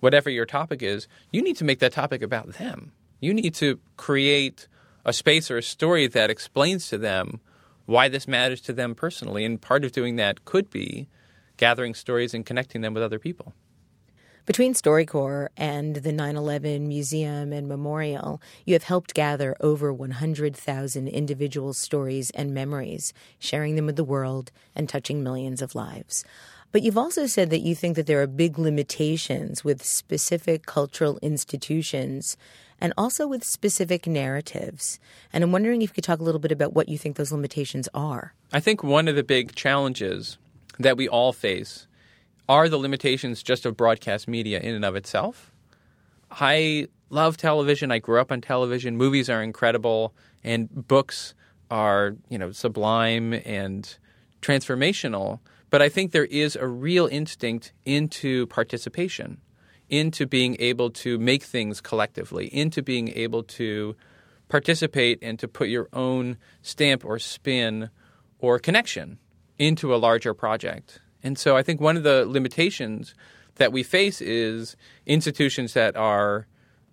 whatever 0.00 0.30
your 0.30 0.46
topic 0.46 0.82
is, 0.82 1.08
you 1.32 1.42
need 1.42 1.56
to 1.56 1.64
make 1.64 1.78
that 1.80 1.92
topic 1.92 2.22
about 2.22 2.54
them. 2.54 2.92
You 3.20 3.34
need 3.34 3.54
to 3.56 3.78
create 3.96 4.68
a 5.04 5.12
space 5.12 5.50
or 5.50 5.58
a 5.58 5.62
story 5.62 6.06
that 6.06 6.30
explains 6.30 6.88
to 6.88 6.98
them 6.98 7.40
why 7.86 8.08
this 8.08 8.28
matters 8.28 8.60
to 8.62 8.72
them 8.72 8.94
personally. 8.94 9.44
And 9.44 9.60
part 9.60 9.84
of 9.84 9.92
doing 9.92 10.16
that 10.16 10.44
could 10.44 10.70
be 10.70 11.08
gathering 11.56 11.94
stories 11.94 12.32
and 12.34 12.46
connecting 12.46 12.80
them 12.80 12.94
with 12.94 13.02
other 13.02 13.18
people. 13.18 13.52
Between 14.46 14.72
StoryCorps 14.72 15.48
and 15.56 15.96
the 15.96 16.12
9 16.12 16.36
11 16.36 16.88
Museum 16.88 17.52
and 17.52 17.68
Memorial, 17.68 18.40
you 18.64 18.74
have 18.74 18.84
helped 18.84 19.12
gather 19.12 19.54
over 19.60 19.92
100,000 19.92 21.08
individual 21.08 21.74
stories 21.74 22.30
and 22.30 22.54
memories, 22.54 23.12
sharing 23.38 23.76
them 23.76 23.86
with 23.86 23.96
the 23.96 24.04
world 24.04 24.50
and 24.74 24.88
touching 24.88 25.22
millions 25.22 25.60
of 25.60 25.74
lives. 25.74 26.24
But 26.72 26.82
you've 26.82 26.98
also 26.98 27.26
said 27.26 27.50
that 27.50 27.60
you 27.60 27.74
think 27.74 27.96
that 27.96 28.06
there 28.06 28.22
are 28.22 28.26
big 28.26 28.58
limitations 28.58 29.62
with 29.62 29.84
specific 29.84 30.64
cultural 30.66 31.18
institutions 31.20 32.36
and 32.80 32.94
also 32.96 33.26
with 33.26 33.44
specific 33.44 34.06
narratives. 34.06 34.98
And 35.32 35.44
I'm 35.44 35.52
wondering 35.52 35.82
if 35.82 35.90
you 35.90 35.94
could 35.94 36.04
talk 36.04 36.20
a 36.20 36.24
little 36.24 36.40
bit 36.40 36.52
about 36.52 36.72
what 36.72 36.88
you 36.88 36.96
think 36.96 37.16
those 37.16 37.32
limitations 37.32 37.88
are. 37.92 38.34
I 38.52 38.60
think 38.60 38.82
one 38.82 39.06
of 39.06 39.16
the 39.16 39.22
big 39.22 39.54
challenges 39.54 40.38
that 40.78 40.96
we 40.96 41.08
all 41.08 41.32
face 41.34 41.86
are 42.50 42.68
the 42.68 42.78
limitations 42.78 43.44
just 43.44 43.64
of 43.64 43.76
broadcast 43.76 44.26
media 44.26 44.58
in 44.58 44.74
and 44.74 44.84
of 44.84 44.96
itself. 44.96 45.52
I 46.32 46.88
love 47.08 47.36
television. 47.36 47.92
I 47.92 48.00
grew 48.00 48.20
up 48.20 48.32
on 48.32 48.40
television. 48.40 48.96
Movies 48.96 49.30
are 49.30 49.40
incredible, 49.40 50.12
and 50.42 50.68
books 50.88 51.34
are, 51.70 52.16
you 52.28 52.38
know, 52.38 52.50
sublime 52.50 53.34
and 53.44 53.96
transformational. 54.42 55.38
But 55.70 55.80
I 55.80 55.88
think 55.88 56.10
there 56.10 56.24
is 56.24 56.56
a 56.56 56.66
real 56.66 57.06
instinct 57.06 57.72
into 57.84 58.48
participation 58.48 59.40
into 59.88 60.26
being 60.26 60.56
able 60.58 60.90
to 60.90 61.18
make 61.18 61.44
things 61.44 61.80
collectively, 61.80 62.46
into 62.46 62.82
being 62.82 63.08
able 63.10 63.44
to 63.44 63.94
participate 64.48 65.20
and 65.22 65.38
to 65.38 65.46
put 65.46 65.68
your 65.68 65.88
own 65.92 66.36
stamp 66.62 67.04
or 67.04 67.20
spin 67.20 67.90
or 68.40 68.58
connection 68.58 69.18
into 69.56 69.94
a 69.94 69.98
larger 69.98 70.34
project. 70.34 71.00
And 71.22 71.38
so 71.38 71.56
I 71.56 71.62
think 71.62 71.80
one 71.80 71.96
of 71.96 72.02
the 72.02 72.24
limitations 72.26 73.14
that 73.56 73.72
we 73.72 73.82
face 73.82 74.20
is 74.20 74.76
institutions 75.06 75.74
that 75.74 75.96
are 75.96 76.46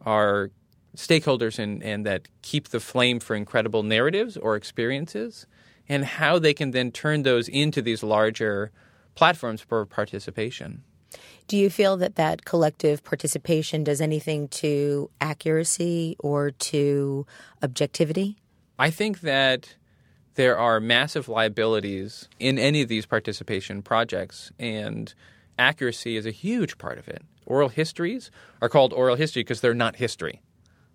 are 0.05 0.51
stakeholders 0.95 1.59
and, 1.59 1.83
and 1.83 2.05
that 2.05 2.27
keep 2.41 2.69
the 2.69 2.79
flame 2.79 3.19
for 3.19 3.35
incredible 3.35 3.83
narratives 3.83 4.35
or 4.37 4.55
experiences 4.55 5.45
and 5.87 6.03
how 6.03 6.39
they 6.39 6.53
can 6.53 6.71
then 6.71 6.91
turn 6.91 7.23
those 7.23 7.47
into 7.47 7.81
these 7.81 8.03
larger 8.03 8.71
platforms 9.15 9.61
for 9.61 9.85
participation. 9.85 10.83
Do 11.47 11.55
you 11.55 11.69
feel 11.69 11.97
that 11.97 12.15
that 12.15 12.45
collective 12.45 13.03
participation 13.03 13.83
does 13.83 14.01
anything 14.01 14.49
to 14.49 15.09
accuracy 15.21 16.15
or 16.19 16.51
to 16.51 17.25
objectivity? 17.63 18.37
I 18.77 18.89
think 18.89 19.21
that 19.21 19.75
there 20.37 20.57
are 20.57 20.79
massive 20.79 21.27
liabilities 21.27 22.29
in 22.39 22.59
any 22.59 22.83
of 22.83 22.87
these 22.87 23.07
participation 23.07 23.81
projects, 23.81 24.51
and 24.59 25.13
accuracy 25.57 26.15
is 26.15 26.27
a 26.27 26.31
huge 26.31 26.77
part 26.77 26.99
of 26.99 27.07
it. 27.07 27.23
Oral 27.47 27.69
histories 27.69 28.29
are 28.61 28.69
called 28.69 28.93
oral 28.93 29.15
history 29.15 29.41
because 29.41 29.61
they're 29.61 29.73
not 29.73 29.95
history, 29.95 30.41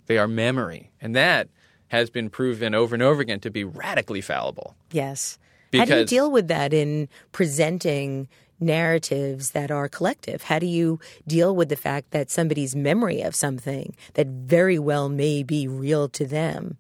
they 0.07 0.17
are 0.17 0.29
memory. 0.29 0.93
And 1.01 1.15
that 1.17 1.49
has 1.89 2.09
been 2.09 2.31
proven 2.31 2.73
over 2.75 2.95
and 2.95 3.03
over 3.03 3.21
again 3.21 3.41
to 3.41 3.51
be 3.51 3.65
radically 3.65 4.21
fallible. 4.21 4.77
Yes. 4.93 5.39
Because 5.73 5.89
How 5.89 5.95
do 5.97 6.01
you 6.01 6.07
deal 6.07 6.31
with 6.31 6.49
that 6.49 6.73
in 6.73 7.09
presenting 7.33 8.29
narratives 8.61 9.51
that 9.51 9.73
are 9.73 9.89
collective? 9.89 10.43
How 10.43 10.61
do 10.61 10.67
you 10.67 11.01
deal 11.27 11.57
with 11.57 11.69
the 11.69 11.77
fact 11.77 12.13
that 12.13 12.31
somebody's 12.31 12.77
memory 12.77 13.23
of 13.23 13.35
something 13.35 13.97
that 14.15 14.29
very 14.29 14.79
well 14.79 15.09
may 15.09 15.43
be 15.43 15.67
real 15.67 16.09
to 16.11 16.27
them 16.27 16.79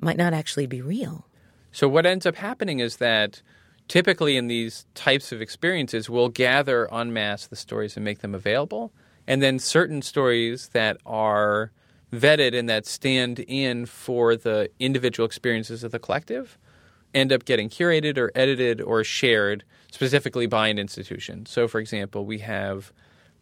might 0.00 0.16
not 0.16 0.32
actually 0.32 0.66
be 0.66 0.80
real? 0.80 1.26
So, 1.76 1.90
what 1.90 2.06
ends 2.06 2.24
up 2.24 2.36
happening 2.36 2.80
is 2.80 2.96
that 2.96 3.42
typically 3.86 4.38
in 4.38 4.46
these 4.46 4.86
types 4.94 5.30
of 5.30 5.42
experiences, 5.42 6.08
we'll 6.08 6.30
gather 6.30 6.90
en 6.90 7.12
masse 7.12 7.48
the 7.48 7.54
stories 7.54 7.96
and 7.96 8.02
make 8.02 8.20
them 8.20 8.34
available. 8.34 8.94
And 9.26 9.42
then 9.42 9.58
certain 9.58 10.00
stories 10.00 10.70
that 10.70 10.96
are 11.04 11.72
vetted 12.10 12.58
and 12.58 12.66
that 12.70 12.86
stand 12.86 13.40
in 13.40 13.84
for 13.84 14.36
the 14.36 14.70
individual 14.78 15.26
experiences 15.26 15.84
of 15.84 15.92
the 15.92 15.98
collective 15.98 16.56
end 17.12 17.30
up 17.30 17.44
getting 17.44 17.68
curated 17.68 18.16
or 18.16 18.32
edited 18.34 18.80
or 18.80 19.04
shared 19.04 19.62
specifically 19.92 20.46
by 20.46 20.68
an 20.68 20.78
institution. 20.78 21.44
So, 21.44 21.68
for 21.68 21.78
example, 21.78 22.24
we 22.24 22.38
have 22.38 22.90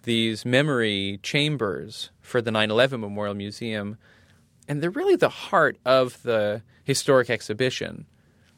these 0.03 0.45
memory 0.45 1.21
chambers 1.23 2.11
for 2.21 2.43
the 2.43 2.51
9 2.51 2.73
11 2.73 3.01
Memorial 3.01 3.37
Museum, 3.37 3.97
and 4.67 4.83
they're 4.83 4.91
really 4.91 5.15
the 5.15 5.29
heart 5.29 5.79
of 5.85 6.21
the 6.25 6.63
historic 6.83 7.31
exhibition. 7.31 8.07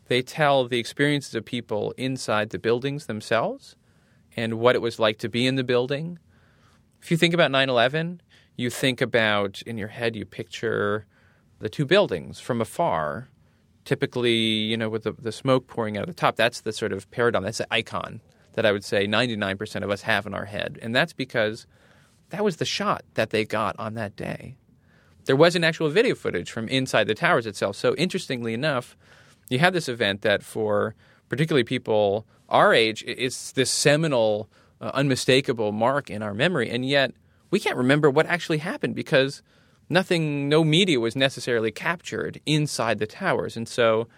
They 0.09 0.23
tell 0.23 0.67
the 0.69 0.79
experiences 0.79 1.35
of 1.35 1.45
people 1.45 1.93
inside 1.97 2.51
the 2.51 2.59
buildings 2.59 3.07
themselves 3.07 3.77
and 4.37 4.55
what 4.55 4.75
it 4.75 4.83
was 4.83 4.99
like 4.99 5.19
to 5.19 5.29
be 5.29 5.47
in 5.47 5.57
the 5.57 5.65
building. 5.65 6.19
If 7.03 7.11
you 7.11 7.17
think 7.17 7.35
about 7.35 7.51
9 7.51 7.69
11, 7.69 8.21
you 8.57 8.71
think 8.71 9.01
about, 9.01 9.63
in 9.63 9.79
your 9.79 9.89
head, 9.89 10.17
you 10.17 10.25
picture 10.25 11.07
the 11.59 11.69
two 11.69 11.85
buildings 11.85 12.41
from 12.41 12.61
afar 12.61 13.29
typically, 13.87 14.35
you 14.35 14.77
know, 14.77 14.91
with 14.91 15.05
the, 15.05 15.13
the 15.13 15.33
smoke 15.33 15.67
pouring 15.67 15.97
out 15.97 16.03
of 16.03 16.09
the 16.09 16.21
top, 16.21 16.37
that's 16.37 16.61
the 16.61 16.73
sort 16.73 16.93
of 16.93 17.11
paradigm, 17.11 17.45
that's 17.45 17.59
the 17.59 17.73
icon 17.73 18.21
that 18.53 18.67
I 18.67 18.73
would 18.73 18.85
say 18.85 19.07
99% 19.07 19.83
of 19.83 19.91
us 19.91 20.03
have 20.03 20.27
in 20.27 20.35
our 20.35 20.45
head. 20.45 20.79
And 20.83 20.95
that's 20.95 21.13
because 21.15 21.67
that 22.31 22.45
was 22.45 22.57
the 22.57 22.65
shot 22.65 23.05
that 23.15 23.31
they 23.31 23.45
got 23.45 23.79
on 23.79 23.95
that 23.95 24.17
day. 24.17 24.57
There 25.25 25.37
wasn't 25.37 25.65
actual 25.65 25.89
video 25.89 26.15
footage 26.15 26.51
from 26.51 26.69
inside 26.69 27.07
the 27.07 27.15
towers 27.15 27.47
itself. 27.47 27.77
So, 27.77 27.95
interestingly 27.97 28.55
enough, 28.55 28.97
you 29.49 29.59
have 29.59 29.73
this 29.73 29.89
event 29.89 30.23
that 30.23 30.43
for 30.43 30.95
particularly 31.29 31.65
people 31.65 32.27
our 32.49 32.73
age, 32.73 33.03
it's 33.07 33.53
this 33.53 33.71
seminal, 33.71 34.49
uh, 34.81 34.93
unmistakable 34.95 35.73
mark 35.73 36.11
in 36.11 36.23
our 36.23 36.35
memory. 36.35 36.71
And 36.71 36.87
yet, 36.87 37.13
we 37.51 37.59
can't 37.59 37.77
remember 37.77 38.09
what 38.09 38.27
actually 38.27 38.59
happened 38.59 38.95
because– 38.95 39.43
nothing, 39.89 40.49
no 40.49 40.65
media 40.65 41.01
was 41.01 41.17
necessarily 41.17 41.71
captured 41.71 42.41
inside 42.47 42.99
the 42.99 43.07
towers. 43.07 43.57
And 43.57 43.69
so 43.69 44.09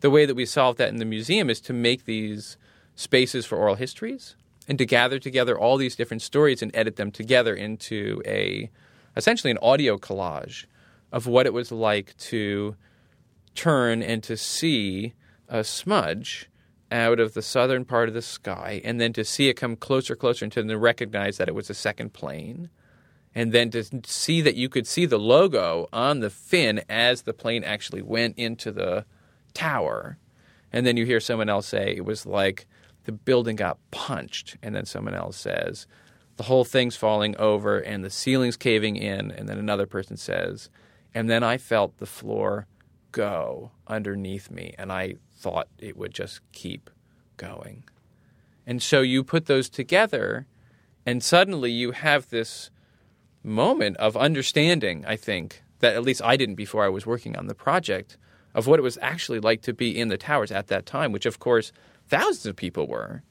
the 0.00 0.10
way 0.10 0.26
that 0.26 0.34
we 0.34 0.46
solve 0.46 0.76
that 0.76 0.88
in 0.88 0.96
the 0.96 1.04
museum 1.04 1.50
is 1.50 1.60
to 1.62 1.72
make 1.72 2.04
these 2.04 2.56
spaces 2.94 3.46
for 3.46 3.58
oral 3.58 3.74
histories 3.74 4.36
and 4.66 4.78
to 4.78 4.86
gather 4.86 5.18
together 5.18 5.58
all 5.58 5.76
these 5.76 5.96
different 5.96 6.22
stories 6.22 6.62
and 6.62 6.74
edit 6.74 6.96
them 6.96 7.10
together 7.10 7.54
into 7.54 8.22
a 8.26 8.70
essentially 9.16 9.50
an 9.50 9.58
audio 9.62 9.96
collage 9.96 10.66
of 11.10 11.26
what 11.26 11.46
it 11.46 11.52
was 11.52 11.72
like 11.72 12.16
to 12.18 12.76
turn 13.58 14.02
and 14.02 14.22
to 14.22 14.36
see 14.36 15.14
a 15.48 15.64
smudge 15.64 16.48
out 16.92 17.18
of 17.18 17.34
the 17.34 17.42
southern 17.42 17.84
part 17.84 18.08
of 18.08 18.14
the 18.14 18.22
sky 18.22 18.80
and 18.84 19.00
then 19.00 19.12
to 19.12 19.24
see 19.24 19.48
it 19.48 19.54
come 19.54 19.74
closer 19.74 20.14
closer 20.14 20.44
and 20.44 20.52
to 20.52 20.78
recognize 20.78 21.36
that 21.36 21.48
it 21.48 21.54
was 21.54 21.68
a 21.68 21.74
second 21.74 22.12
plane 22.12 22.70
and 23.34 23.52
then 23.52 23.70
to 23.70 23.84
see 24.04 24.40
that 24.40 24.54
you 24.54 24.68
could 24.68 24.86
see 24.86 25.06
the 25.06 25.18
logo 25.18 25.88
on 25.92 26.20
the 26.20 26.30
fin 26.30 26.82
as 26.88 27.22
the 27.22 27.34
plane 27.34 27.64
actually 27.64 28.02
went 28.02 28.38
into 28.38 28.72
the 28.72 29.04
tower. 29.54 30.18
And 30.72 30.86
then 30.86 30.96
you 30.96 31.04
hear 31.04 31.20
someone 31.20 31.48
else 31.48 31.66
say 31.66 31.94
it 31.94 32.04
was 32.04 32.26
like 32.26 32.66
the 33.04 33.12
building 33.12 33.56
got 33.56 33.78
punched. 33.90 34.56
And 34.62 34.74
then 34.74 34.86
someone 34.86 35.14
else 35.14 35.36
says 35.36 35.86
the 36.36 36.44
whole 36.44 36.64
thing's 36.64 36.96
falling 36.96 37.36
over 37.36 37.78
and 37.78 38.04
the 38.04 38.10
ceiling's 38.10 38.56
caving 38.56 38.96
in. 38.96 39.30
And 39.30 39.48
then 39.48 39.58
another 39.58 39.86
person 39.86 40.16
says, 40.16 40.70
and 41.14 41.28
then 41.28 41.42
I 41.42 41.58
felt 41.58 41.98
the 41.98 42.06
floor 42.06 42.66
go 43.18 43.72
underneath 43.88 44.48
me, 44.48 44.72
and 44.78 44.92
I 44.92 45.16
thought 45.36 45.66
it 45.80 45.96
would 45.96 46.14
just 46.14 46.40
keep 46.52 46.88
going. 47.36 47.82
And 48.64 48.80
so 48.80 49.00
you 49.00 49.24
put 49.24 49.46
those 49.46 49.68
together, 49.68 50.46
and 51.04 51.20
suddenly 51.20 51.72
you 51.72 51.90
have 51.90 52.30
this 52.30 52.70
moment 53.42 53.96
of 53.96 54.16
understanding, 54.16 55.04
I 55.04 55.16
think, 55.16 55.64
that 55.80 55.96
at 55.96 56.04
least 56.04 56.22
I 56.22 56.36
didn't 56.36 56.54
before 56.54 56.84
I 56.84 56.88
was 56.90 57.06
working 57.06 57.36
on 57.36 57.48
the 57.48 57.56
project, 57.56 58.16
of 58.54 58.68
what 58.68 58.78
it 58.78 58.84
was 58.84 58.98
actually 59.02 59.40
like 59.40 59.62
to 59.62 59.74
be 59.74 59.98
in 59.98 60.06
the 60.06 60.16
towers 60.16 60.52
at 60.52 60.68
that 60.68 60.86
time, 60.86 61.10
which 61.10 61.26
of 61.26 61.40
course 61.40 61.72
thousands 62.06 62.46
of 62.46 62.54
people 62.54 62.86
were. 62.86 63.24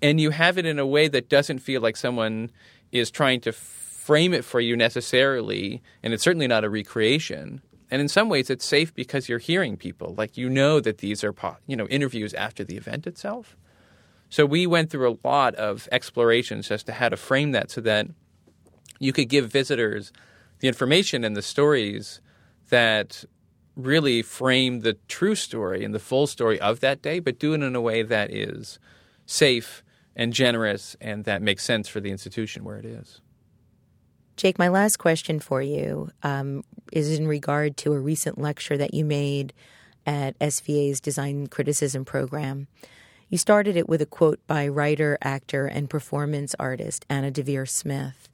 And 0.00 0.20
you 0.20 0.30
have 0.30 0.58
it 0.58 0.66
in 0.66 0.78
a 0.78 0.86
way 0.86 1.08
that 1.08 1.28
doesn't 1.28 1.58
feel 1.58 1.80
like 1.80 1.96
someone 1.96 2.52
is 2.92 3.10
trying 3.10 3.40
to 3.40 3.52
frame 3.52 4.32
it 4.32 4.44
for 4.44 4.60
you 4.60 4.76
necessarily, 4.76 5.82
and 6.04 6.14
it's 6.14 6.22
certainly 6.22 6.46
not 6.46 6.62
a 6.62 6.70
recreation. 6.70 7.62
And 7.94 8.00
in 8.00 8.08
some 8.08 8.28
ways, 8.28 8.50
it's 8.50 8.64
safe 8.64 8.92
because 8.92 9.28
you're 9.28 9.38
hearing 9.38 9.76
people. 9.76 10.16
Like 10.18 10.36
you 10.36 10.50
know 10.50 10.80
that 10.80 10.98
these 10.98 11.22
are 11.22 11.32
you 11.68 11.76
know 11.76 11.86
interviews 11.86 12.34
after 12.34 12.64
the 12.64 12.76
event 12.76 13.06
itself. 13.06 13.56
So 14.28 14.44
we 14.44 14.66
went 14.66 14.90
through 14.90 15.08
a 15.08 15.18
lot 15.22 15.54
of 15.54 15.88
explorations 15.92 16.72
as 16.72 16.82
to 16.82 16.92
how 16.94 17.08
to 17.08 17.16
frame 17.16 17.52
that 17.52 17.70
so 17.70 17.80
that 17.82 18.08
you 18.98 19.12
could 19.12 19.28
give 19.28 19.48
visitors 19.48 20.12
the 20.58 20.66
information 20.66 21.22
and 21.22 21.36
the 21.36 21.40
stories 21.40 22.20
that 22.68 23.24
really 23.76 24.22
frame 24.22 24.80
the 24.80 24.94
true 25.06 25.36
story 25.36 25.84
and 25.84 25.94
the 25.94 26.00
full 26.00 26.26
story 26.26 26.60
of 26.60 26.80
that 26.80 27.00
day, 27.00 27.20
but 27.20 27.38
do 27.38 27.54
it 27.54 27.62
in 27.62 27.76
a 27.76 27.80
way 27.80 28.02
that 28.02 28.32
is 28.32 28.80
safe 29.24 29.84
and 30.16 30.32
generous 30.32 30.96
and 31.00 31.26
that 31.26 31.42
makes 31.42 31.62
sense 31.62 31.86
for 31.86 32.00
the 32.00 32.10
institution 32.10 32.64
where 32.64 32.76
it 32.76 32.84
is. 32.84 33.20
Jake, 34.36 34.58
my 34.58 34.68
last 34.68 34.96
question 34.96 35.38
for 35.38 35.62
you 35.62 36.10
um, 36.22 36.64
is 36.92 37.18
in 37.18 37.28
regard 37.28 37.76
to 37.78 37.92
a 37.92 38.00
recent 38.00 38.36
lecture 38.36 38.76
that 38.76 38.92
you 38.92 39.04
made 39.04 39.52
at 40.06 40.38
SVA's 40.38 41.00
Design 41.00 41.46
Criticism 41.46 42.04
Program. 42.04 42.66
You 43.28 43.38
started 43.38 43.76
it 43.76 43.88
with 43.88 44.02
a 44.02 44.06
quote 44.06 44.44
by 44.46 44.66
writer, 44.68 45.16
actor, 45.22 45.66
and 45.66 45.88
performance 45.88 46.54
artist 46.58 47.06
Anna 47.08 47.30
Deavere 47.30 47.68
Smith. 47.68 48.28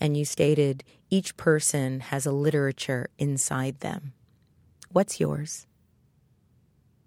And 0.00 0.16
you 0.16 0.24
stated, 0.24 0.84
each 1.10 1.36
person 1.36 2.00
has 2.00 2.24
a 2.24 2.32
literature 2.32 3.08
inside 3.18 3.80
them. 3.80 4.12
What's 4.90 5.20
yours? 5.20 5.66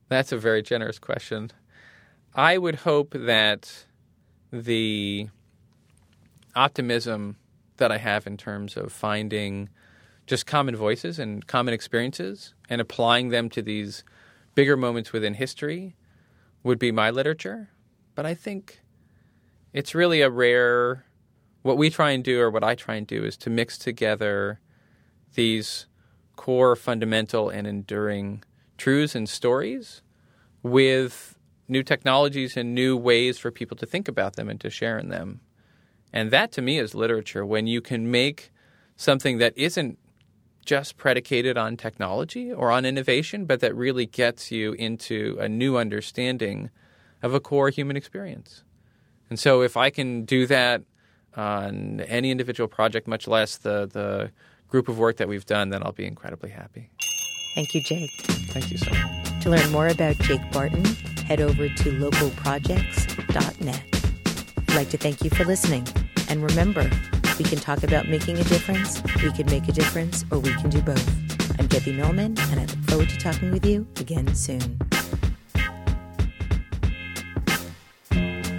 That's 0.07 0.31
a 0.31 0.38
very 0.38 0.61
generous 0.61 0.99
question. 0.99 1.51
I 2.33 2.57
would 2.57 2.75
hope 2.75 3.11
that 3.11 3.86
the 4.51 5.29
optimism 6.55 7.38
that 7.78 7.91
I 7.91 7.97
have 7.97 8.26
in 8.28 8.38
terms 8.38 8.78
of 8.78 8.91
finding 8.91 9.69
just 10.28 10.45
common 10.45 10.76
voices 10.76 11.19
and 11.19 11.45
common 11.45 11.73
experiences 11.73 12.53
and 12.69 12.82
applying 12.82 13.30
them 13.30 13.49
to 13.49 13.61
these 13.61 14.03
bigger 14.55 14.76
moments 14.78 15.13
within 15.13 15.36
history 15.36 15.95
would 16.63 16.80
be 16.80 16.91
my 16.91 17.09
literature. 17.11 17.69
But 18.15 18.26
I 18.26 18.34
think 18.34 18.80
it's 19.73 19.93
really 19.93 20.21
a 20.21 20.30
rare. 20.30 21.05
What 21.61 21.78
we 21.78 21.89
try 21.89 22.11
and 22.11 22.23
do, 22.23 22.39
or 22.39 22.49
what 22.49 22.63
I 22.63 22.76
try 22.76 22.95
and 22.95 23.05
do, 23.05 23.23
is 23.23 23.38
to 23.38 23.49
mix 23.49 23.78
together 23.78 24.59
these 25.36 25.86
core, 26.36 26.76
fundamental, 26.76 27.49
and 27.49 27.67
enduring 27.67 28.43
truths 28.78 29.15
and 29.15 29.28
stories 29.28 30.01
with 30.63 31.38
new 31.67 31.84
technologies 31.84 32.57
and 32.57 32.73
new 32.73 32.95
ways 32.95 33.38
for 33.38 33.51
people 33.51 33.78
to 33.78 33.86
think 33.86 34.07
about 34.07 34.36
them 34.36 34.49
and 34.49 34.59
to 34.61 34.69
share 34.69 34.97
in 34.97 35.09
them. 35.09 35.41
And 36.16 36.32
that 36.32 36.53
to 36.53 36.61
me 36.61 36.80
is 36.80 36.95
literature 36.95 37.45
when 37.45 37.68
you 37.68 37.82
can 37.82 38.09
make 38.09 38.51
something 38.95 39.38
that 39.39 39.55
isn't 39.57 39.99
just 40.66 40.95
predicated 40.97 41.57
on 41.57 41.76
technology 41.76 42.51
or 42.51 42.72
on 42.72 42.86
innovation, 42.86 43.45
but 43.45 43.59
that 43.59 43.76
really 43.76 44.05
gets 44.05 44.49
you 44.49 44.72
into 44.74 45.38
a 45.39 45.49
new 45.49 45.78
understanding 45.78 46.70
of 47.22 47.34
a 47.34 47.39
core 47.41 47.70
human 47.70 47.97
experience. 47.97 48.63
And 49.30 49.38
so 49.38 49.61
if 49.61 49.76
I 49.76 49.89
can 49.89 50.24
do 50.24 50.47
that 50.47 50.84
on 51.36 51.99
any 52.01 52.32
individual 52.32 52.70
project, 52.70 53.07
much 53.07 53.28
less 53.28 53.57
the, 53.57 53.86
the 53.86 54.32
group 54.70 54.88
of 54.88 54.97
work 54.97 55.18
that 55.18 55.28
we've 55.28 55.45
done, 55.45 55.70
then 55.70 55.84
I'll 55.84 55.91
be 55.91 56.05
incredibly 56.05 56.49
happy. 56.49 56.91
Thank 57.55 57.76
you, 57.76 57.82
Jake. 57.84 58.11
Thank 58.51 58.72
you 58.72 58.78
so 58.78 58.89
much. 58.91 59.43
To 59.43 59.49
learn 59.49 59.70
more 59.70 59.89
about 59.89 60.18
Jake 60.20 60.49
Barton, 60.51 60.86
head 61.26 61.41
over 61.41 61.68
to 61.68 61.91
localprojects.net. 61.91 63.84
I'd 64.57 64.76
like 64.76 64.89
to 64.89 64.97
thank 64.97 65.24
you 65.24 65.30
for 65.30 65.43
listening. 65.45 65.86
And 66.30 66.43
remember, 66.43 66.89
we 67.38 67.45
can 67.45 67.59
talk 67.59 67.84
about 67.84 68.07
making 68.07 68.38
a 68.38 68.43
difference, 68.45 69.01
we 69.23 69.32
can 69.32 69.45
make 69.47 69.67
a 69.67 69.71
difference, 69.71 70.26
or 70.32 70.39
we 70.39 70.53
can 70.55 70.69
do 70.69 70.82
both. 70.82 71.59
I'm 71.59 71.67
Debbie 71.67 71.93
Millman, 71.93 72.38
and 72.38 72.59
I 72.59 72.65
look 72.65 72.84
forward 72.89 73.09
to 73.09 73.17
talking 73.17 73.51
with 73.51 73.65
you 73.65 73.88
again 73.97 74.34
soon. 74.36 74.80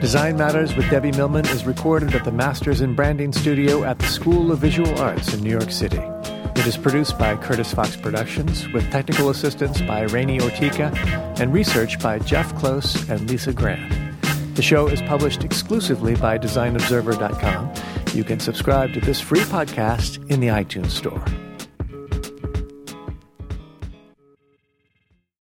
Design 0.00 0.36
Matters 0.36 0.76
with 0.76 0.88
Debbie 0.90 1.12
Millman 1.12 1.46
is 1.46 1.64
recorded 1.64 2.14
at 2.14 2.24
the 2.24 2.30
Masters 2.30 2.80
in 2.80 2.94
Branding 2.94 3.32
Studio 3.32 3.82
at 3.82 3.98
the 3.98 4.06
School 4.06 4.52
of 4.52 4.58
Visual 4.58 5.00
Arts 5.00 5.34
in 5.34 5.42
New 5.42 5.50
York 5.50 5.70
City. 5.70 6.00
It 6.54 6.66
is 6.66 6.76
produced 6.76 7.18
by 7.18 7.36
Curtis 7.36 7.74
Fox 7.74 7.96
Productions 7.96 8.68
with 8.68 8.90
technical 8.90 9.30
assistance 9.30 9.80
by 9.82 10.02
Rainey 10.02 10.38
Ortica 10.38 10.94
and 11.40 11.52
research 11.52 11.98
by 11.98 12.18
Jeff 12.18 12.54
Close 12.56 13.08
and 13.08 13.28
Lisa 13.28 13.52
Grant. 13.52 14.05
The 14.56 14.62
show 14.62 14.86
is 14.86 15.02
published 15.02 15.44
exclusively 15.44 16.16
by 16.16 16.38
DesignObserver.com. 16.38 17.74
You 18.14 18.24
can 18.24 18.40
subscribe 18.40 18.94
to 18.94 19.00
this 19.00 19.20
free 19.20 19.40
podcast 19.40 20.30
in 20.30 20.40
the 20.40 20.46
iTunes 20.46 20.92
Store. 20.92 21.22